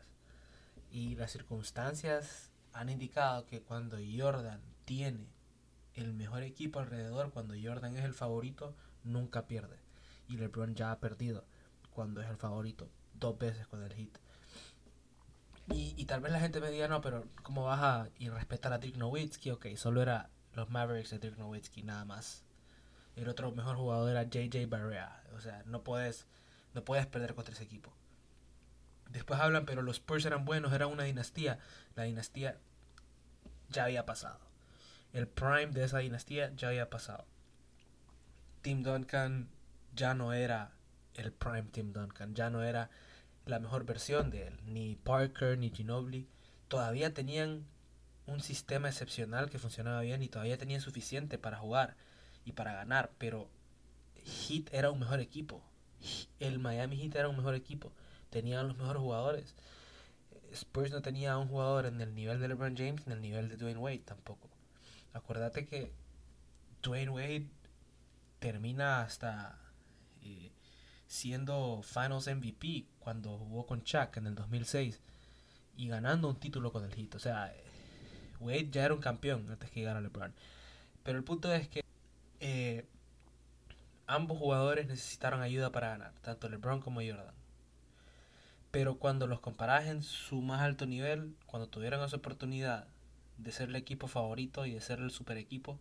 Y 0.91 1.15
las 1.15 1.31
circunstancias 1.31 2.51
han 2.73 2.89
indicado 2.89 3.45
que 3.45 3.61
cuando 3.61 3.97
Jordan 4.17 4.61
tiene 4.83 5.27
el 5.93 6.13
mejor 6.13 6.43
equipo 6.43 6.79
alrededor, 6.79 7.31
cuando 7.31 7.55
Jordan 7.61 7.95
es 7.95 8.03
el 8.03 8.13
favorito, 8.13 8.75
nunca 9.03 9.47
pierde. 9.47 9.77
Y 10.27 10.37
LeBron 10.37 10.75
ya 10.75 10.91
ha 10.91 10.99
perdido 10.99 11.45
cuando 11.91 12.21
es 12.21 12.29
el 12.29 12.37
favorito, 12.37 12.89
dos 13.13 13.37
veces 13.37 13.67
con 13.67 13.81
el 13.81 13.93
hit. 13.93 14.17
Y, 15.71 15.95
y 15.97 16.05
tal 16.05 16.21
vez 16.21 16.31
la 16.31 16.39
gente 16.39 16.59
me 16.59 16.69
diga, 16.69 16.87
no, 16.87 17.01
pero 17.01 17.25
¿cómo 17.41 17.63
vas 17.63 17.81
a 17.81 18.09
y 18.19 18.29
respetar 18.29 18.73
a 18.73 18.77
Dirk 18.77 18.97
Nowitzki? 18.97 19.51
Ok, 19.51 19.67
solo 19.77 20.01
era 20.01 20.29
los 20.53 20.69
Mavericks 20.69 21.11
de 21.11 21.19
Dirk 21.19 21.37
Nowitzki, 21.37 21.83
nada 21.83 22.05
más. 22.05 22.43
El 23.15 23.29
otro 23.29 23.51
mejor 23.51 23.77
jugador 23.77 24.09
era 24.09 24.23
JJ 24.23 24.67
Barrea. 24.67 25.23
O 25.35 25.41
sea, 25.41 25.63
no 25.65 25.83
puedes, 25.83 26.27
no 26.75 26.83
puedes 26.83 27.07
perder 27.07 27.33
contra 27.33 27.53
ese 27.53 27.63
equipo. 27.63 27.91
Después 29.09 29.39
hablan, 29.39 29.65
pero 29.65 29.81
los 29.81 29.95
Spurs 29.95 30.25
eran 30.25 30.45
buenos, 30.45 30.73
era 30.73 30.87
una 30.87 31.03
dinastía. 31.03 31.57
La 31.95 32.03
dinastía 32.03 32.59
ya 33.69 33.85
había 33.85 34.05
pasado. 34.05 34.39
El 35.13 35.27
prime 35.27 35.67
de 35.67 35.85
esa 35.85 35.99
dinastía 35.99 36.53
ya 36.55 36.67
había 36.67 36.89
pasado. 36.89 37.25
Tim 38.61 38.83
Duncan 38.83 39.47
ya 39.95 40.13
no 40.13 40.33
era 40.33 40.71
el 41.13 41.31
prime 41.31 41.69
Tim 41.71 41.93
Duncan, 41.93 42.35
ya 42.35 42.49
no 42.49 42.61
era 42.61 42.89
la 43.45 43.59
mejor 43.59 43.85
versión 43.85 44.29
de 44.29 44.47
él. 44.47 44.59
Ni 44.65 44.97
Parker 44.97 45.57
ni 45.57 45.69
Ginobili 45.69 46.27
todavía 46.67 47.13
tenían 47.13 47.65
un 48.25 48.41
sistema 48.41 48.89
excepcional 48.89 49.49
que 49.49 49.59
funcionaba 49.59 50.01
bien 50.01 50.23
y 50.23 50.27
todavía 50.27 50.57
tenían 50.57 50.81
suficiente 50.81 51.37
para 51.37 51.57
jugar 51.57 51.95
y 52.43 52.51
para 52.51 52.73
ganar, 52.73 53.11
pero 53.17 53.49
Heat 54.25 54.73
era 54.73 54.91
un 54.91 54.99
mejor 54.99 55.19
equipo. 55.21 55.63
El 56.39 56.59
Miami 56.59 56.97
Heat 56.97 57.15
era 57.15 57.29
un 57.29 57.37
mejor 57.37 57.55
equipo. 57.55 57.91
Tenían 58.29 58.67
los 58.67 58.77
mejores 58.77 59.01
jugadores. 59.01 59.55
Spurs 60.51 60.91
no 60.91 61.01
tenía 61.01 61.37
un 61.37 61.47
jugador 61.47 61.85
en 61.85 61.99
el 62.01 62.13
nivel 62.13 62.39
de 62.39 62.47
LeBron 62.47 62.77
James 62.77 63.05
ni 63.05 63.11
en 63.13 63.17
el 63.17 63.21
nivel 63.21 63.49
de 63.49 63.57
Dwayne 63.57 63.79
Wade 63.79 63.99
tampoco. 63.99 64.49
Acuérdate 65.13 65.65
que 65.65 65.91
Dwayne 66.81 67.09
Wade 67.09 67.47
termina 68.39 69.01
hasta 69.01 69.57
eh, 70.21 70.51
siendo 71.07 71.81
Finals 71.83 72.27
MVP 72.27 72.85
cuando 72.99 73.37
jugó 73.37 73.65
con 73.65 73.83
Chuck 73.83 74.17
en 74.17 74.27
el 74.27 74.35
2006 74.35 74.99
y 75.77 75.87
ganando 75.87 76.29
un 76.29 76.39
título 76.39 76.71
con 76.71 76.83
el 76.83 76.93
Heat. 76.93 77.15
O 77.15 77.19
sea, 77.19 77.53
Wade 78.39 78.69
ya 78.71 78.85
era 78.85 78.93
un 78.93 79.01
campeón 79.01 79.45
antes 79.49 79.69
que 79.71 79.79
llegara 79.79 80.01
LeBron. 80.01 80.33
Pero 81.03 81.17
el 81.17 81.23
punto 81.23 81.53
es 81.53 81.67
que 81.67 81.83
eh, 82.39 82.85
ambos 84.07 84.37
jugadores 84.37 84.87
necesitaron 84.87 85.41
ayuda 85.41 85.71
para 85.71 85.89
ganar, 85.89 86.13
tanto 86.21 86.49
LeBron 86.49 86.81
como 86.81 87.01
Jordan. 87.01 87.33
Pero 88.71 88.97
cuando 88.99 89.27
los 89.27 89.39
comparas 89.39 89.85
en 89.85 90.03
su 90.03 90.41
más 90.41 90.61
alto 90.61 90.85
nivel, 90.85 91.35
cuando 91.45 91.67
tuvieron 91.67 92.03
esa 92.03 92.17
oportunidad 92.17 92.87
de 93.37 93.51
ser 93.51 93.69
el 93.69 93.75
equipo 93.75 94.07
favorito 94.07 94.65
y 94.65 94.73
de 94.73 94.81
ser 94.81 94.99
el 94.99 95.11
super 95.11 95.37
equipo, 95.37 95.79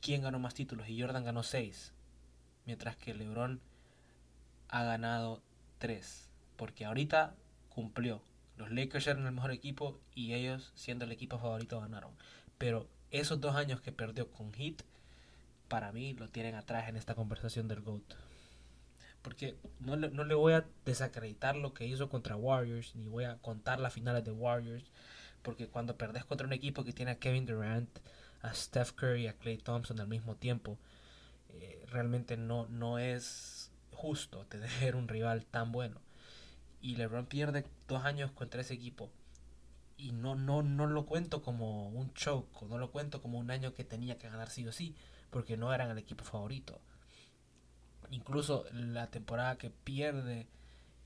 ¿quién 0.00 0.22
ganó 0.22 0.38
más 0.38 0.54
títulos? 0.54 0.88
Y 0.88 1.00
Jordan 1.00 1.24
ganó 1.24 1.42
6, 1.42 1.92
mientras 2.66 2.96
que 2.96 3.14
LeBron 3.14 3.60
ha 4.68 4.82
ganado 4.82 5.42
3. 5.78 6.28
Porque 6.56 6.84
ahorita 6.84 7.34
cumplió. 7.68 8.22
Los 8.56 8.70
Lakers 8.70 9.06
eran 9.06 9.26
el 9.26 9.32
mejor 9.32 9.52
equipo 9.52 9.98
y 10.14 10.34
ellos, 10.34 10.72
siendo 10.74 11.04
el 11.04 11.12
equipo 11.12 11.38
favorito, 11.38 11.80
ganaron. 11.80 12.12
Pero 12.58 12.88
esos 13.10 13.40
dos 13.40 13.56
años 13.56 13.80
que 13.80 13.92
perdió 13.92 14.30
con 14.30 14.52
Heat, 14.52 14.82
para 15.72 15.90
mí 15.90 16.12
lo 16.12 16.28
tienen 16.28 16.54
atrás 16.54 16.90
en 16.90 16.96
esta 16.96 17.14
conversación 17.14 17.66
del 17.66 17.80
GOAT. 17.80 18.02
Porque 19.22 19.56
no 19.80 19.96
le, 19.96 20.10
no 20.10 20.22
le 20.22 20.34
voy 20.34 20.52
a 20.52 20.66
desacreditar 20.84 21.56
lo 21.56 21.72
que 21.72 21.86
hizo 21.86 22.10
contra 22.10 22.36
Warriors, 22.36 22.94
ni 22.94 23.08
voy 23.08 23.24
a 23.24 23.38
contar 23.38 23.80
las 23.80 23.94
finales 23.94 24.22
de 24.22 24.32
Warriors. 24.32 24.84
Porque 25.40 25.68
cuando 25.68 25.96
perdés 25.96 26.26
contra 26.26 26.46
un 26.46 26.52
equipo 26.52 26.84
que 26.84 26.92
tiene 26.92 27.12
a 27.12 27.18
Kevin 27.18 27.46
Durant, 27.46 27.88
a 28.42 28.52
Steph 28.52 28.92
Curry 28.92 29.28
a 29.28 29.32
Clay 29.32 29.56
Thompson 29.56 29.98
al 29.98 30.08
mismo 30.08 30.36
tiempo, 30.36 30.76
eh, 31.48 31.86
realmente 31.88 32.36
no, 32.36 32.66
no 32.68 32.98
es 32.98 33.70
justo 33.92 34.44
tener 34.50 34.94
un 34.94 35.08
rival 35.08 35.46
tan 35.46 35.72
bueno. 35.72 36.02
Y 36.82 36.96
LeBron 36.96 37.24
pierde 37.24 37.64
dos 37.88 38.04
años 38.04 38.30
contra 38.32 38.60
ese 38.60 38.74
equipo. 38.74 39.08
Y 40.02 40.10
no, 40.10 40.34
no, 40.34 40.62
no 40.62 40.88
lo 40.88 41.06
cuento 41.06 41.42
como 41.42 41.88
un 41.88 42.12
choke, 42.14 42.62
no 42.68 42.76
lo 42.76 42.90
cuento 42.90 43.22
como 43.22 43.38
un 43.38 43.52
año 43.52 43.72
que 43.72 43.84
tenía 43.84 44.18
que 44.18 44.28
ganar 44.28 44.50
sí 44.50 44.66
o 44.66 44.72
sí, 44.72 44.96
porque 45.30 45.56
no 45.56 45.72
eran 45.72 45.90
el 45.90 45.98
equipo 45.98 46.24
favorito. 46.24 46.80
Incluso 48.10 48.64
la 48.72 49.06
temporada 49.06 49.56
que 49.58 49.70
pierde 49.70 50.48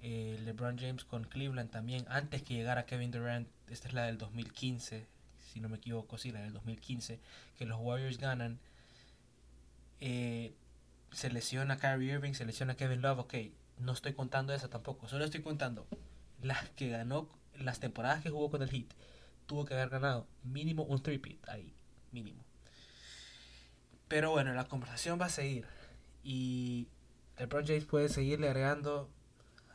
eh, 0.01 0.41
LeBron 0.45 0.79
James 0.79 1.05
con 1.05 1.25
Cleveland 1.25 1.71
también, 1.71 2.07
antes 2.09 2.43
que 2.43 2.55
llegara 2.55 2.87
Kevin 2.87 3.11
Durant, 3.11 3.49
esta 3.69 3.89
es 3.89 3.93
la 3.93 4.05
del 4.05 4.17
2015, 4.17 5.07
si 5.53 5.61
no 5.61 5.69
me 5.69 5.77
equivoco, 5.77 6.17
sí, 6.17 6.33
la 6.33 6.41
del 6.41 6.55
2015, 6.55 7.21
que 7.59 7.67
los 7.67 7.79
Warriors 7.79 8.19
ganan. 8.19 8.59
Eh, 10.01 10.55
se 11.13 11.31
lesiona 11.31 11.79
Kyrie 11.79 12.15
Irving, 12.15 12.33
se 12.33 12.47
lesiona 12.47 12.77
Kevin 12.77 13.03
Love, 13.03 13.21
ok, 13.21 13.35
no 13.79 13.93
estoy 13.93 14.15
contando 14.15 14.55
esa 14.55 14.69
tampoco, 14.69 15.07
solo 15.07 15.25
estoy 15.25 15.43
contando 15.43 15.87
las 16.43 16.69
que 16.71 16.89
ganó, 16.89 17.29
las 17.61 17.81
temporadas 17.81 18.23
que 18.23 18.31
jugó 18.31 18.51
con 18.51 18.63
el 18.63 18.71
Heat, 18.71 18.87
tuvo 19.47 19.65
que 19.65 19.75
haber 19.75 19.89
ganado 19.89 20.27
mínimo 20.43 20.83
un 20.85 21.03
three-peat 21.03 21.49
ahí, 21.49 21.75
mínimo. 22.13 22.45
Pero 24.09 24.31
bueno, 24.31 24.55
la 24.55 24.65
conversación 24.65 25.21
va 25.21 25.27
a 25.27 25.31
seguir 25.31 25.67
y 26.23 26.89
el 27.37 27.49
James 27.49 27.85
puede 27.85 28.09
seguirle 28.09 28.49
agregando 28.49 29.11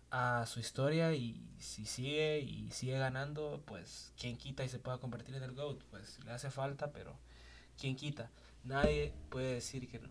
a 0.09 0.45
su 0.45 0.59
historia 0.59 1.13
y 1.13 1.41
si 1.59 1.85
sigue 1.85 2.39
y 2.39 2.69
sigue 2.71 2.97
ganando, 2.97 3.63
pues 3.65 4.11
quien 4.19 4.37
quita 4.37 4.63
y 4.63 4.69
se 4.69 4.79
pueda 4.79 4.97
convertir 4.97 5.35
en 5.35 5.43
el 5.43 5.53
GOAT, 5.53 5.81
pues 5.89 6.19
le 6.25 6.31
hace 6.31 6.51
falta, 6.51 6.91
pero 6.91 7.17
quien 7.77 7.95
quita. 7.95 8.29
Nadie 8.63 9.13
puede 9.29 9.55
decir 9.55 9.89
que 9.89 9.99
no. 9.99 10.09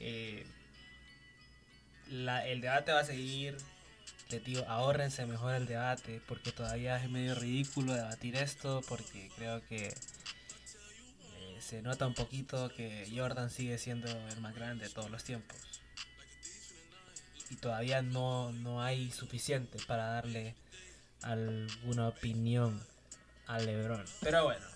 Eh, 0.00 0.46
el 2.08 2.60
debate 2.60 2.92
va 2.92 3.00
a 3.00 3.04
seguir. 3.04 3.56
Les 4.34 4.42
digo, 4.42 4.64
ahórrense 4.66 5.26
mejor 5.26 5.54
el 5.54 5.64
debate 5.64 6.20
porque 6.26 6.50
todavía 6.50 7.00
es 7.00 7.08
medio 7.08 7.36
ridículo 7.36 7.94
debatir 7.94 8.34
esto 8.34 8.82
porque 8.88 9.30
creo 9.36 9.64
que 9.68 9.86
eh, 9.86 11.58
se 11.60 11.82
nota 11.82 12.04
un 12.04 12.14
poquito 12.14 12.68
que 12.74 13.08
Jordan 13.14 13.48
sigue 13.48 13.78
siendo 13.78 14.10
el 14.10 14.40
más 14.40 14.56
grande 14.56 14.88
de 14.88 14.92
todos 14.92 15.08
los 15.08 15.22
tiempos. 15.22 15.56
Y 17.48 17.54
todavía 17.54 18.02
no, 18.02 18.50
no 18.50 18.82
hay 18.82 19.12
suficiente 19.12 19.78
para 19.86 20.06
darle 20.06 20.56
alguna 21.22 22.08
opinión 22.08 22.84
a 23.46 23.60
Lebron. 23.60 24.04
Pero 24.20 24.42
bueno, 24.42 24.66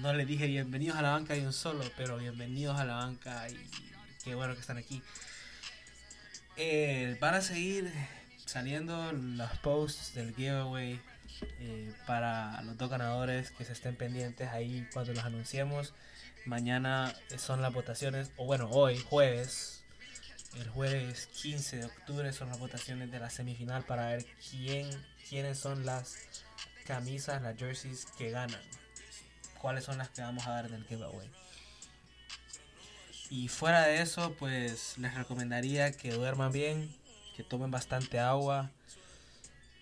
no 0.00 0.14
le 0.14 0.24
dije 0.24 0.46
bienvenidos 0.46 0.96
a 0.96 1.02
la 1.02 1.10
banca 1.10 1.34
de 1.34 1.46
un 1.46 1.52
solo, 1.52 1.84
pero 1.98 2.16
bienvenidos 2.16 2.80
a 2.80 2.86
la 2.86 2.94
banca 2.94 3.46
y 3.50 3.58
qué 4.24 4.34
bueno 4.34 4.54
que 4.54 4.60
están 4.60 4.78
aquí. 4.78 5.02
Eh, 6.56 7.18
van 7.20 7.42
seguir 7.42 7.92
saliendo 8.52 9.12
los 9.12 9.50
posts 9.60 10.12
del 10.12 10.34
giveaway 10.34 11.00
eh, 11.58 11.90
para 12.06 12.60
los 12.60 12.76
dos 12.76 12.90
ganadores 12.90 13.50
que 13.50 13.64
se 13.64 13.72
estén 13.72 13.96
pendientes 13.96 14.48
ahí 14.50 14.86
cuando 14.92 15.14
los 15.14 15.24
anunciemos. 15.24 15.94
Mañana 16.44 17.14
son 17.38 17.62
las 17.62 17.72
votaciones, 17.72 18.30
o 18.36 18.44
bueno, 18.44 18.68
hoy, 18.70 18.98
jueves, 18.98 19.84
el 20.56 20.68
jueves 20.68 21.28
15 21.28 21.78
de 21.78 21.84
octubre 21.86 22.30
son 22.34 22.50
las 22.50 22.58
votaciones 22.58 23.10
de 23.10 23.20
la 23.20 23.30
semifinal 23.30 23.84
para 23.84 24.08
ver 24.08 24.26
quién, 24.50 24.86
quiénes 25.30 25.58
son 25.58 25.86
las 25.86 26.18
camisas, 26.84 27.40
las 27.40 27.56
jerseys 27.56 28.04
que 28.18 28.30
ganan. 28.30 28.60
Cuáles 29.62 29.84
son 29.84 29.96
las 29.96 30.10
que 30.10 30.20
vamos 30.20 30.46
a 30.46 30.50
dar 30.50 30.68
del 30.68 30.84
giveaway. 30.84 31.30
Y 33.30 33.48
fuera 33.48 33.86
de 33.86 34.02
eso, 34.02 34.34
pues 34.38 34.98
les 34.98 35.14
recomendaría 35.14 35.92
que 35.92 36.12
duerman 36.12 36.52
bien, 36.52 36.94
que 37.36 37.42
tomen 37.42 37.70
bastante 37.70 38.18
agua, 38.18 38.70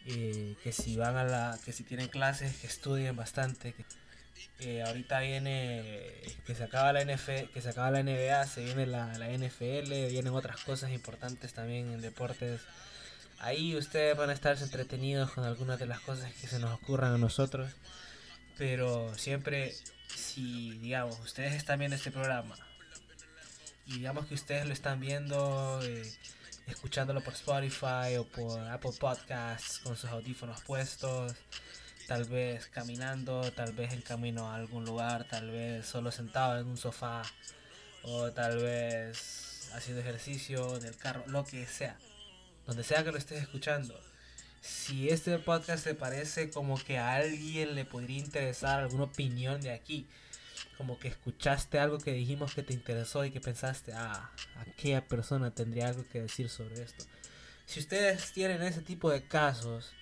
eh, 0.06 0.56
que 0.62 0.72
si 0.72 0.96
van 0.96 1.16
a 1.16 1.24
la, 1.24 1.58
que 1.64 1.72
si 1.72 1.84
tienen 1.84 2.08
clases, 2.08 2.56
que 2.56 2.66
estudien 2.66 3.16
bastante. 3.16 3.74
Eh, 4.60 4.82
ahorita 4.82 5.20
viene 5.20 6.12
que 6.46 6.54
se 6.54 6.64
acaba 6.64 6.92
la 6.92 7.02
NFL, 7.02 7.50
que 7.52 7.60
se 7.60 7.70
acaba 7.70 7.90
la 7.90 8.02
NBA, 8.02 8.46
se 8.46 8.64
viene 8.64 8.86
la, 8.86 9.12
la 9.18 9.28
NFL, 9.28 10.08
vienen 10.10 10.34
otras 10.34 10.62
cosas 10.64 10.90
importantes 10.90 11.52
también 11.52 11.92
en 11.92 12.00
deportes. 12.00 12.60
Ahí 13.38 13.76
ustedes 13.76 14.16
van 14.16 14.30
a 14.30 14.34
estar 14.34 14.56
entretenidos 14.58 15.30
con 15.32 15.44
algunas 15.44 15.78
de 15.78 15.86
las 15.86 16.00
cosas 16.00 16.32
que 16.34 16.46
se 16.46 16.58
nos 16.58 16.74
ocurran 16.74 17.14
a 17.14 17.18
nosotros. 17.18 17.70
Pero 18.58 19.14
siempre, 19.16 19.74
si 20.14 20.72
digamos, 20.78 21.18
ustedes 21.20 21.54
están 21.54 21.78
viendo 21.78 21.96
este 21.96 22.10
programa 22.10 22.56
y 23.90 23.94
digamos 23.94 24.26
que 24.26 24.34
ustedes 24.34 24.66
lo 24.66 24.72
están 24.72 25.00
viendo, 25.00 25.80
eh, 25.82 26.12
escuchándolo 26.66 27.20
por 27.20 27.34
Spotify 27.34 28.16
o 28.18 28.24
por 28.24 28.60
Apple 28.68 28.92
Podcasts 28.98 29.78
con 29.80 29.96
sus 29.96 30.10
audífonos 30.10 30.60
puestos, 30.62 31.34
tal 32.06 32.24
vez 32.24 32.66
caminando, 32.68 33.50
tal 33.52 33.72
vez 33.72 33.92
en 33.92 34.02
camino 34.02 34.48
a 34.48 34.56
algún 34.56 34.84
lugar, 34.84 35.26
tal 35.28 35.50
vez 35.50 35.86
solo 35.86 36.10
sentado 36.10 36.60
en 36.60 36.66
un 36.66 36.76
sofá 36.76 37.22
o 38.02 38.30
tal 38.32 38.58
vez 38.58 39.70
haciendo 39.74 40.00
ejercicio 40.00 40.76
en 40.76 40.86
el 40.86 40.96
carro, 40.96 41.24
lo 41.26 41.44
que 41.44 41.66
sea, 41.66 41.96
donde 42.66 42.84
sea 42.84 43.04
que 43.04 43.12
lo 43.12 43.18
estés 43.18 43.42
escuchando. 43.42 43.98
Si 44.60 45.08
este 45.08 45.38
podcast 45.38 45.84
te 45.84 45.94
parece 45.94 46.50
como 46.50 46.76
que 46.76 46.98
a 46.98 47.14
alguien 47.14 47.74
le 47.74 47.84
podría 47.84 48.18
interesar 48.18 48.80
alguna 48.80 49.04
opinión 49.04 49.60
de 49.60 49.72
aquí, 49.72 50.06
como 50.80 50.98
que 50.98 51.08
escuchaste 51.08 51.78
algo 51.78 51.98
que 51.98 52.10
dijimos 52.10 52.54
que 52.54 52.62
te 52.62 52.72
interesó 52.72 53.22
y 53.26 53.30
que 53.30 53.38
pensaste, 53.38 53.92
ah, 53.92 54.30
aquella 54.56 55.06
persona 55.06 55.50
tendría 55.50 55.88
algo 55.88 56.08
que 56.08 56.22
decir 56.22 56.48
sobre 56.48 56.82
esto. 56.82 57.04
si 57.66 57.80
ustedes 57.80 58.32
tienen 58.32 58.62
ese 58.62 58.80
tipo 58.80 59.10
de 59.10 59.22
casos, 59.22 59.92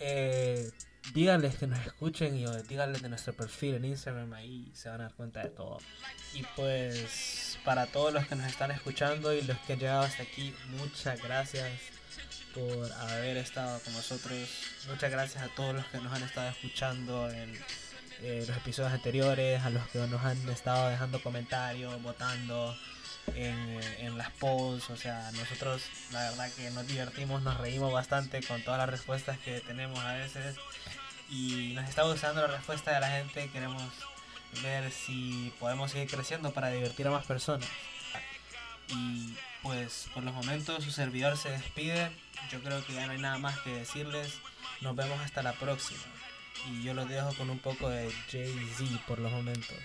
eh, 0.00 0.70
díganles 1.12 1.56
que 1.56 1.66
nos 1.66 1.86
escuchen 1.86 2.34
y 2.34 2.46
díganles 2.66 3.02
de 3.02 3.10
nuestro 3.10 3.34
perfil 3.34 3.74
en 3.74 3.84
Instagram, 3.84 4.32
ahí 4.32 4.72
se 4.72 4.88
van 4.88 5.02
a 5.02 5.04
dar 5.04 5.12
cuenta 5.12 5.42
de 5.42 5.50
todo. 5.50 5.76
Y 6.32 6.42
pues 6.56 7.58
para 7.62 7.84
todos 7.84 8.10
los 8.14 8.26
que 8.26 8.36
nos 8.36 8.46
están 8.46 8.70
escuchando 8.70 9.34
y 9.34 9.42
los 9.42 9.58
que 9.58 9.74
han 9.74 9.80
llegado 9.80 10.04
hasta 10.04 10.22
aquí, 10.22 10.54
muchas 10.78 11.22
gracias 11.22 11.70
por 12.54 12.90
haber 12.90 13.36
estado 13.36 13.78
con 13.80 13.92
nosotros. 13.92 14.48
Muchas 14.88 15.10
gracias 15.10 15.42
a 15.42 15.54
todos 15.54 15.74
los 15.74 15.84
que 15.88 15.98
nos 15.98 16.10
han 16.10 16.22
estado 16.22 16.48
escuchando 16.48 17.28
en 17.28 17.52
eh, 18.24 18.42
los 18.48 18.56
episodios 18.56 18.90
anteriores, 18.92 19.62
a 19.62 19.68
los 19.68 19.86
que 19.88 19.98
nos 19.98 20.24
han 20.24 20.48
estado 20.48 20.88
dejando 20.88 21.22
comentarios, 21.22 22.02
votando 22.02 22.74
en, 23.34 23.54
eh, 23.54 23.96
en 23.98 24.16
las 24.16 24.30
posts. 24.30 24.88
O 24.88 24.96
sea, 24.96 25.30
nosotros 25.32 25.82
la 26.10 26.30
verdad 26.30 26.50
que 26.56 26.70
nos 26.70 26.86
divertimos, 26.86 27.42
nos 27.42 27.58
reímos 27.58 27.92
bastante 27.92 28.42
con 28.42 28.62
todas 28.62 28.78
las 28.78 28.88
respuestas 28.88 29.38
que 29.40 29.60
tenemos 29.60 29.98
a 29.98 30.14
veces. 30.14 30.56
Y 31.28 31.72
nos 31.74 31.86
está 31.86 32.04
gustando 32.04 32.40
la 32.40 32.46
respuesta 32.48 32.92
de 32.92 33.00
la 33.00 33.10
gente. 33.10 33.50
Queremos 33.50 33.82
ver 34.62 34.90
si 34.90 35.52
podemos 35.60 35.90
seguir 35.90 36.08
creciendo 36.08 36.50
para 36.52 36.70
divertir 36.70 37.06
a 37.06 37.10
más 37.10 37.26
personas. 37.26 37.68
Y 38.88 39.36
pues 39.62 40.08
por 40.14 40.22
los 40.22 40.32
momentos 40.32 40.82
su 40.82 40.90
servidor 40.90 41.36
se 41.36 41.50
despide. 41.50 42.10
Yo 42.50 42.62
creo 42.62 42.82
que 42.86 42.94
ya 42.94 43.04
no 43.06 43.12
hay 43.12 43.18
nada 43.18 43.36
más 43.36 43.58
que 43.60 43.70
decirles. 43.70 44.38
Nos 44.80 44.96
vemos 44.96 45.20
hasta 45.20 45.42
la 45.42 45.52
próxima. 45.52 46.13
Y 46.70 46.82
yo 46.82 46.94
los 46.94 47.08
dejo 47.08 47.32
con 47.34 47.50
un 47.50 47.58
poco 47.58 47.88
de 47.88 48.10
Jay-Z 48.30 49.04
por 49.06 49.18
los 49.18 49.30
momentos. 49.30 49.76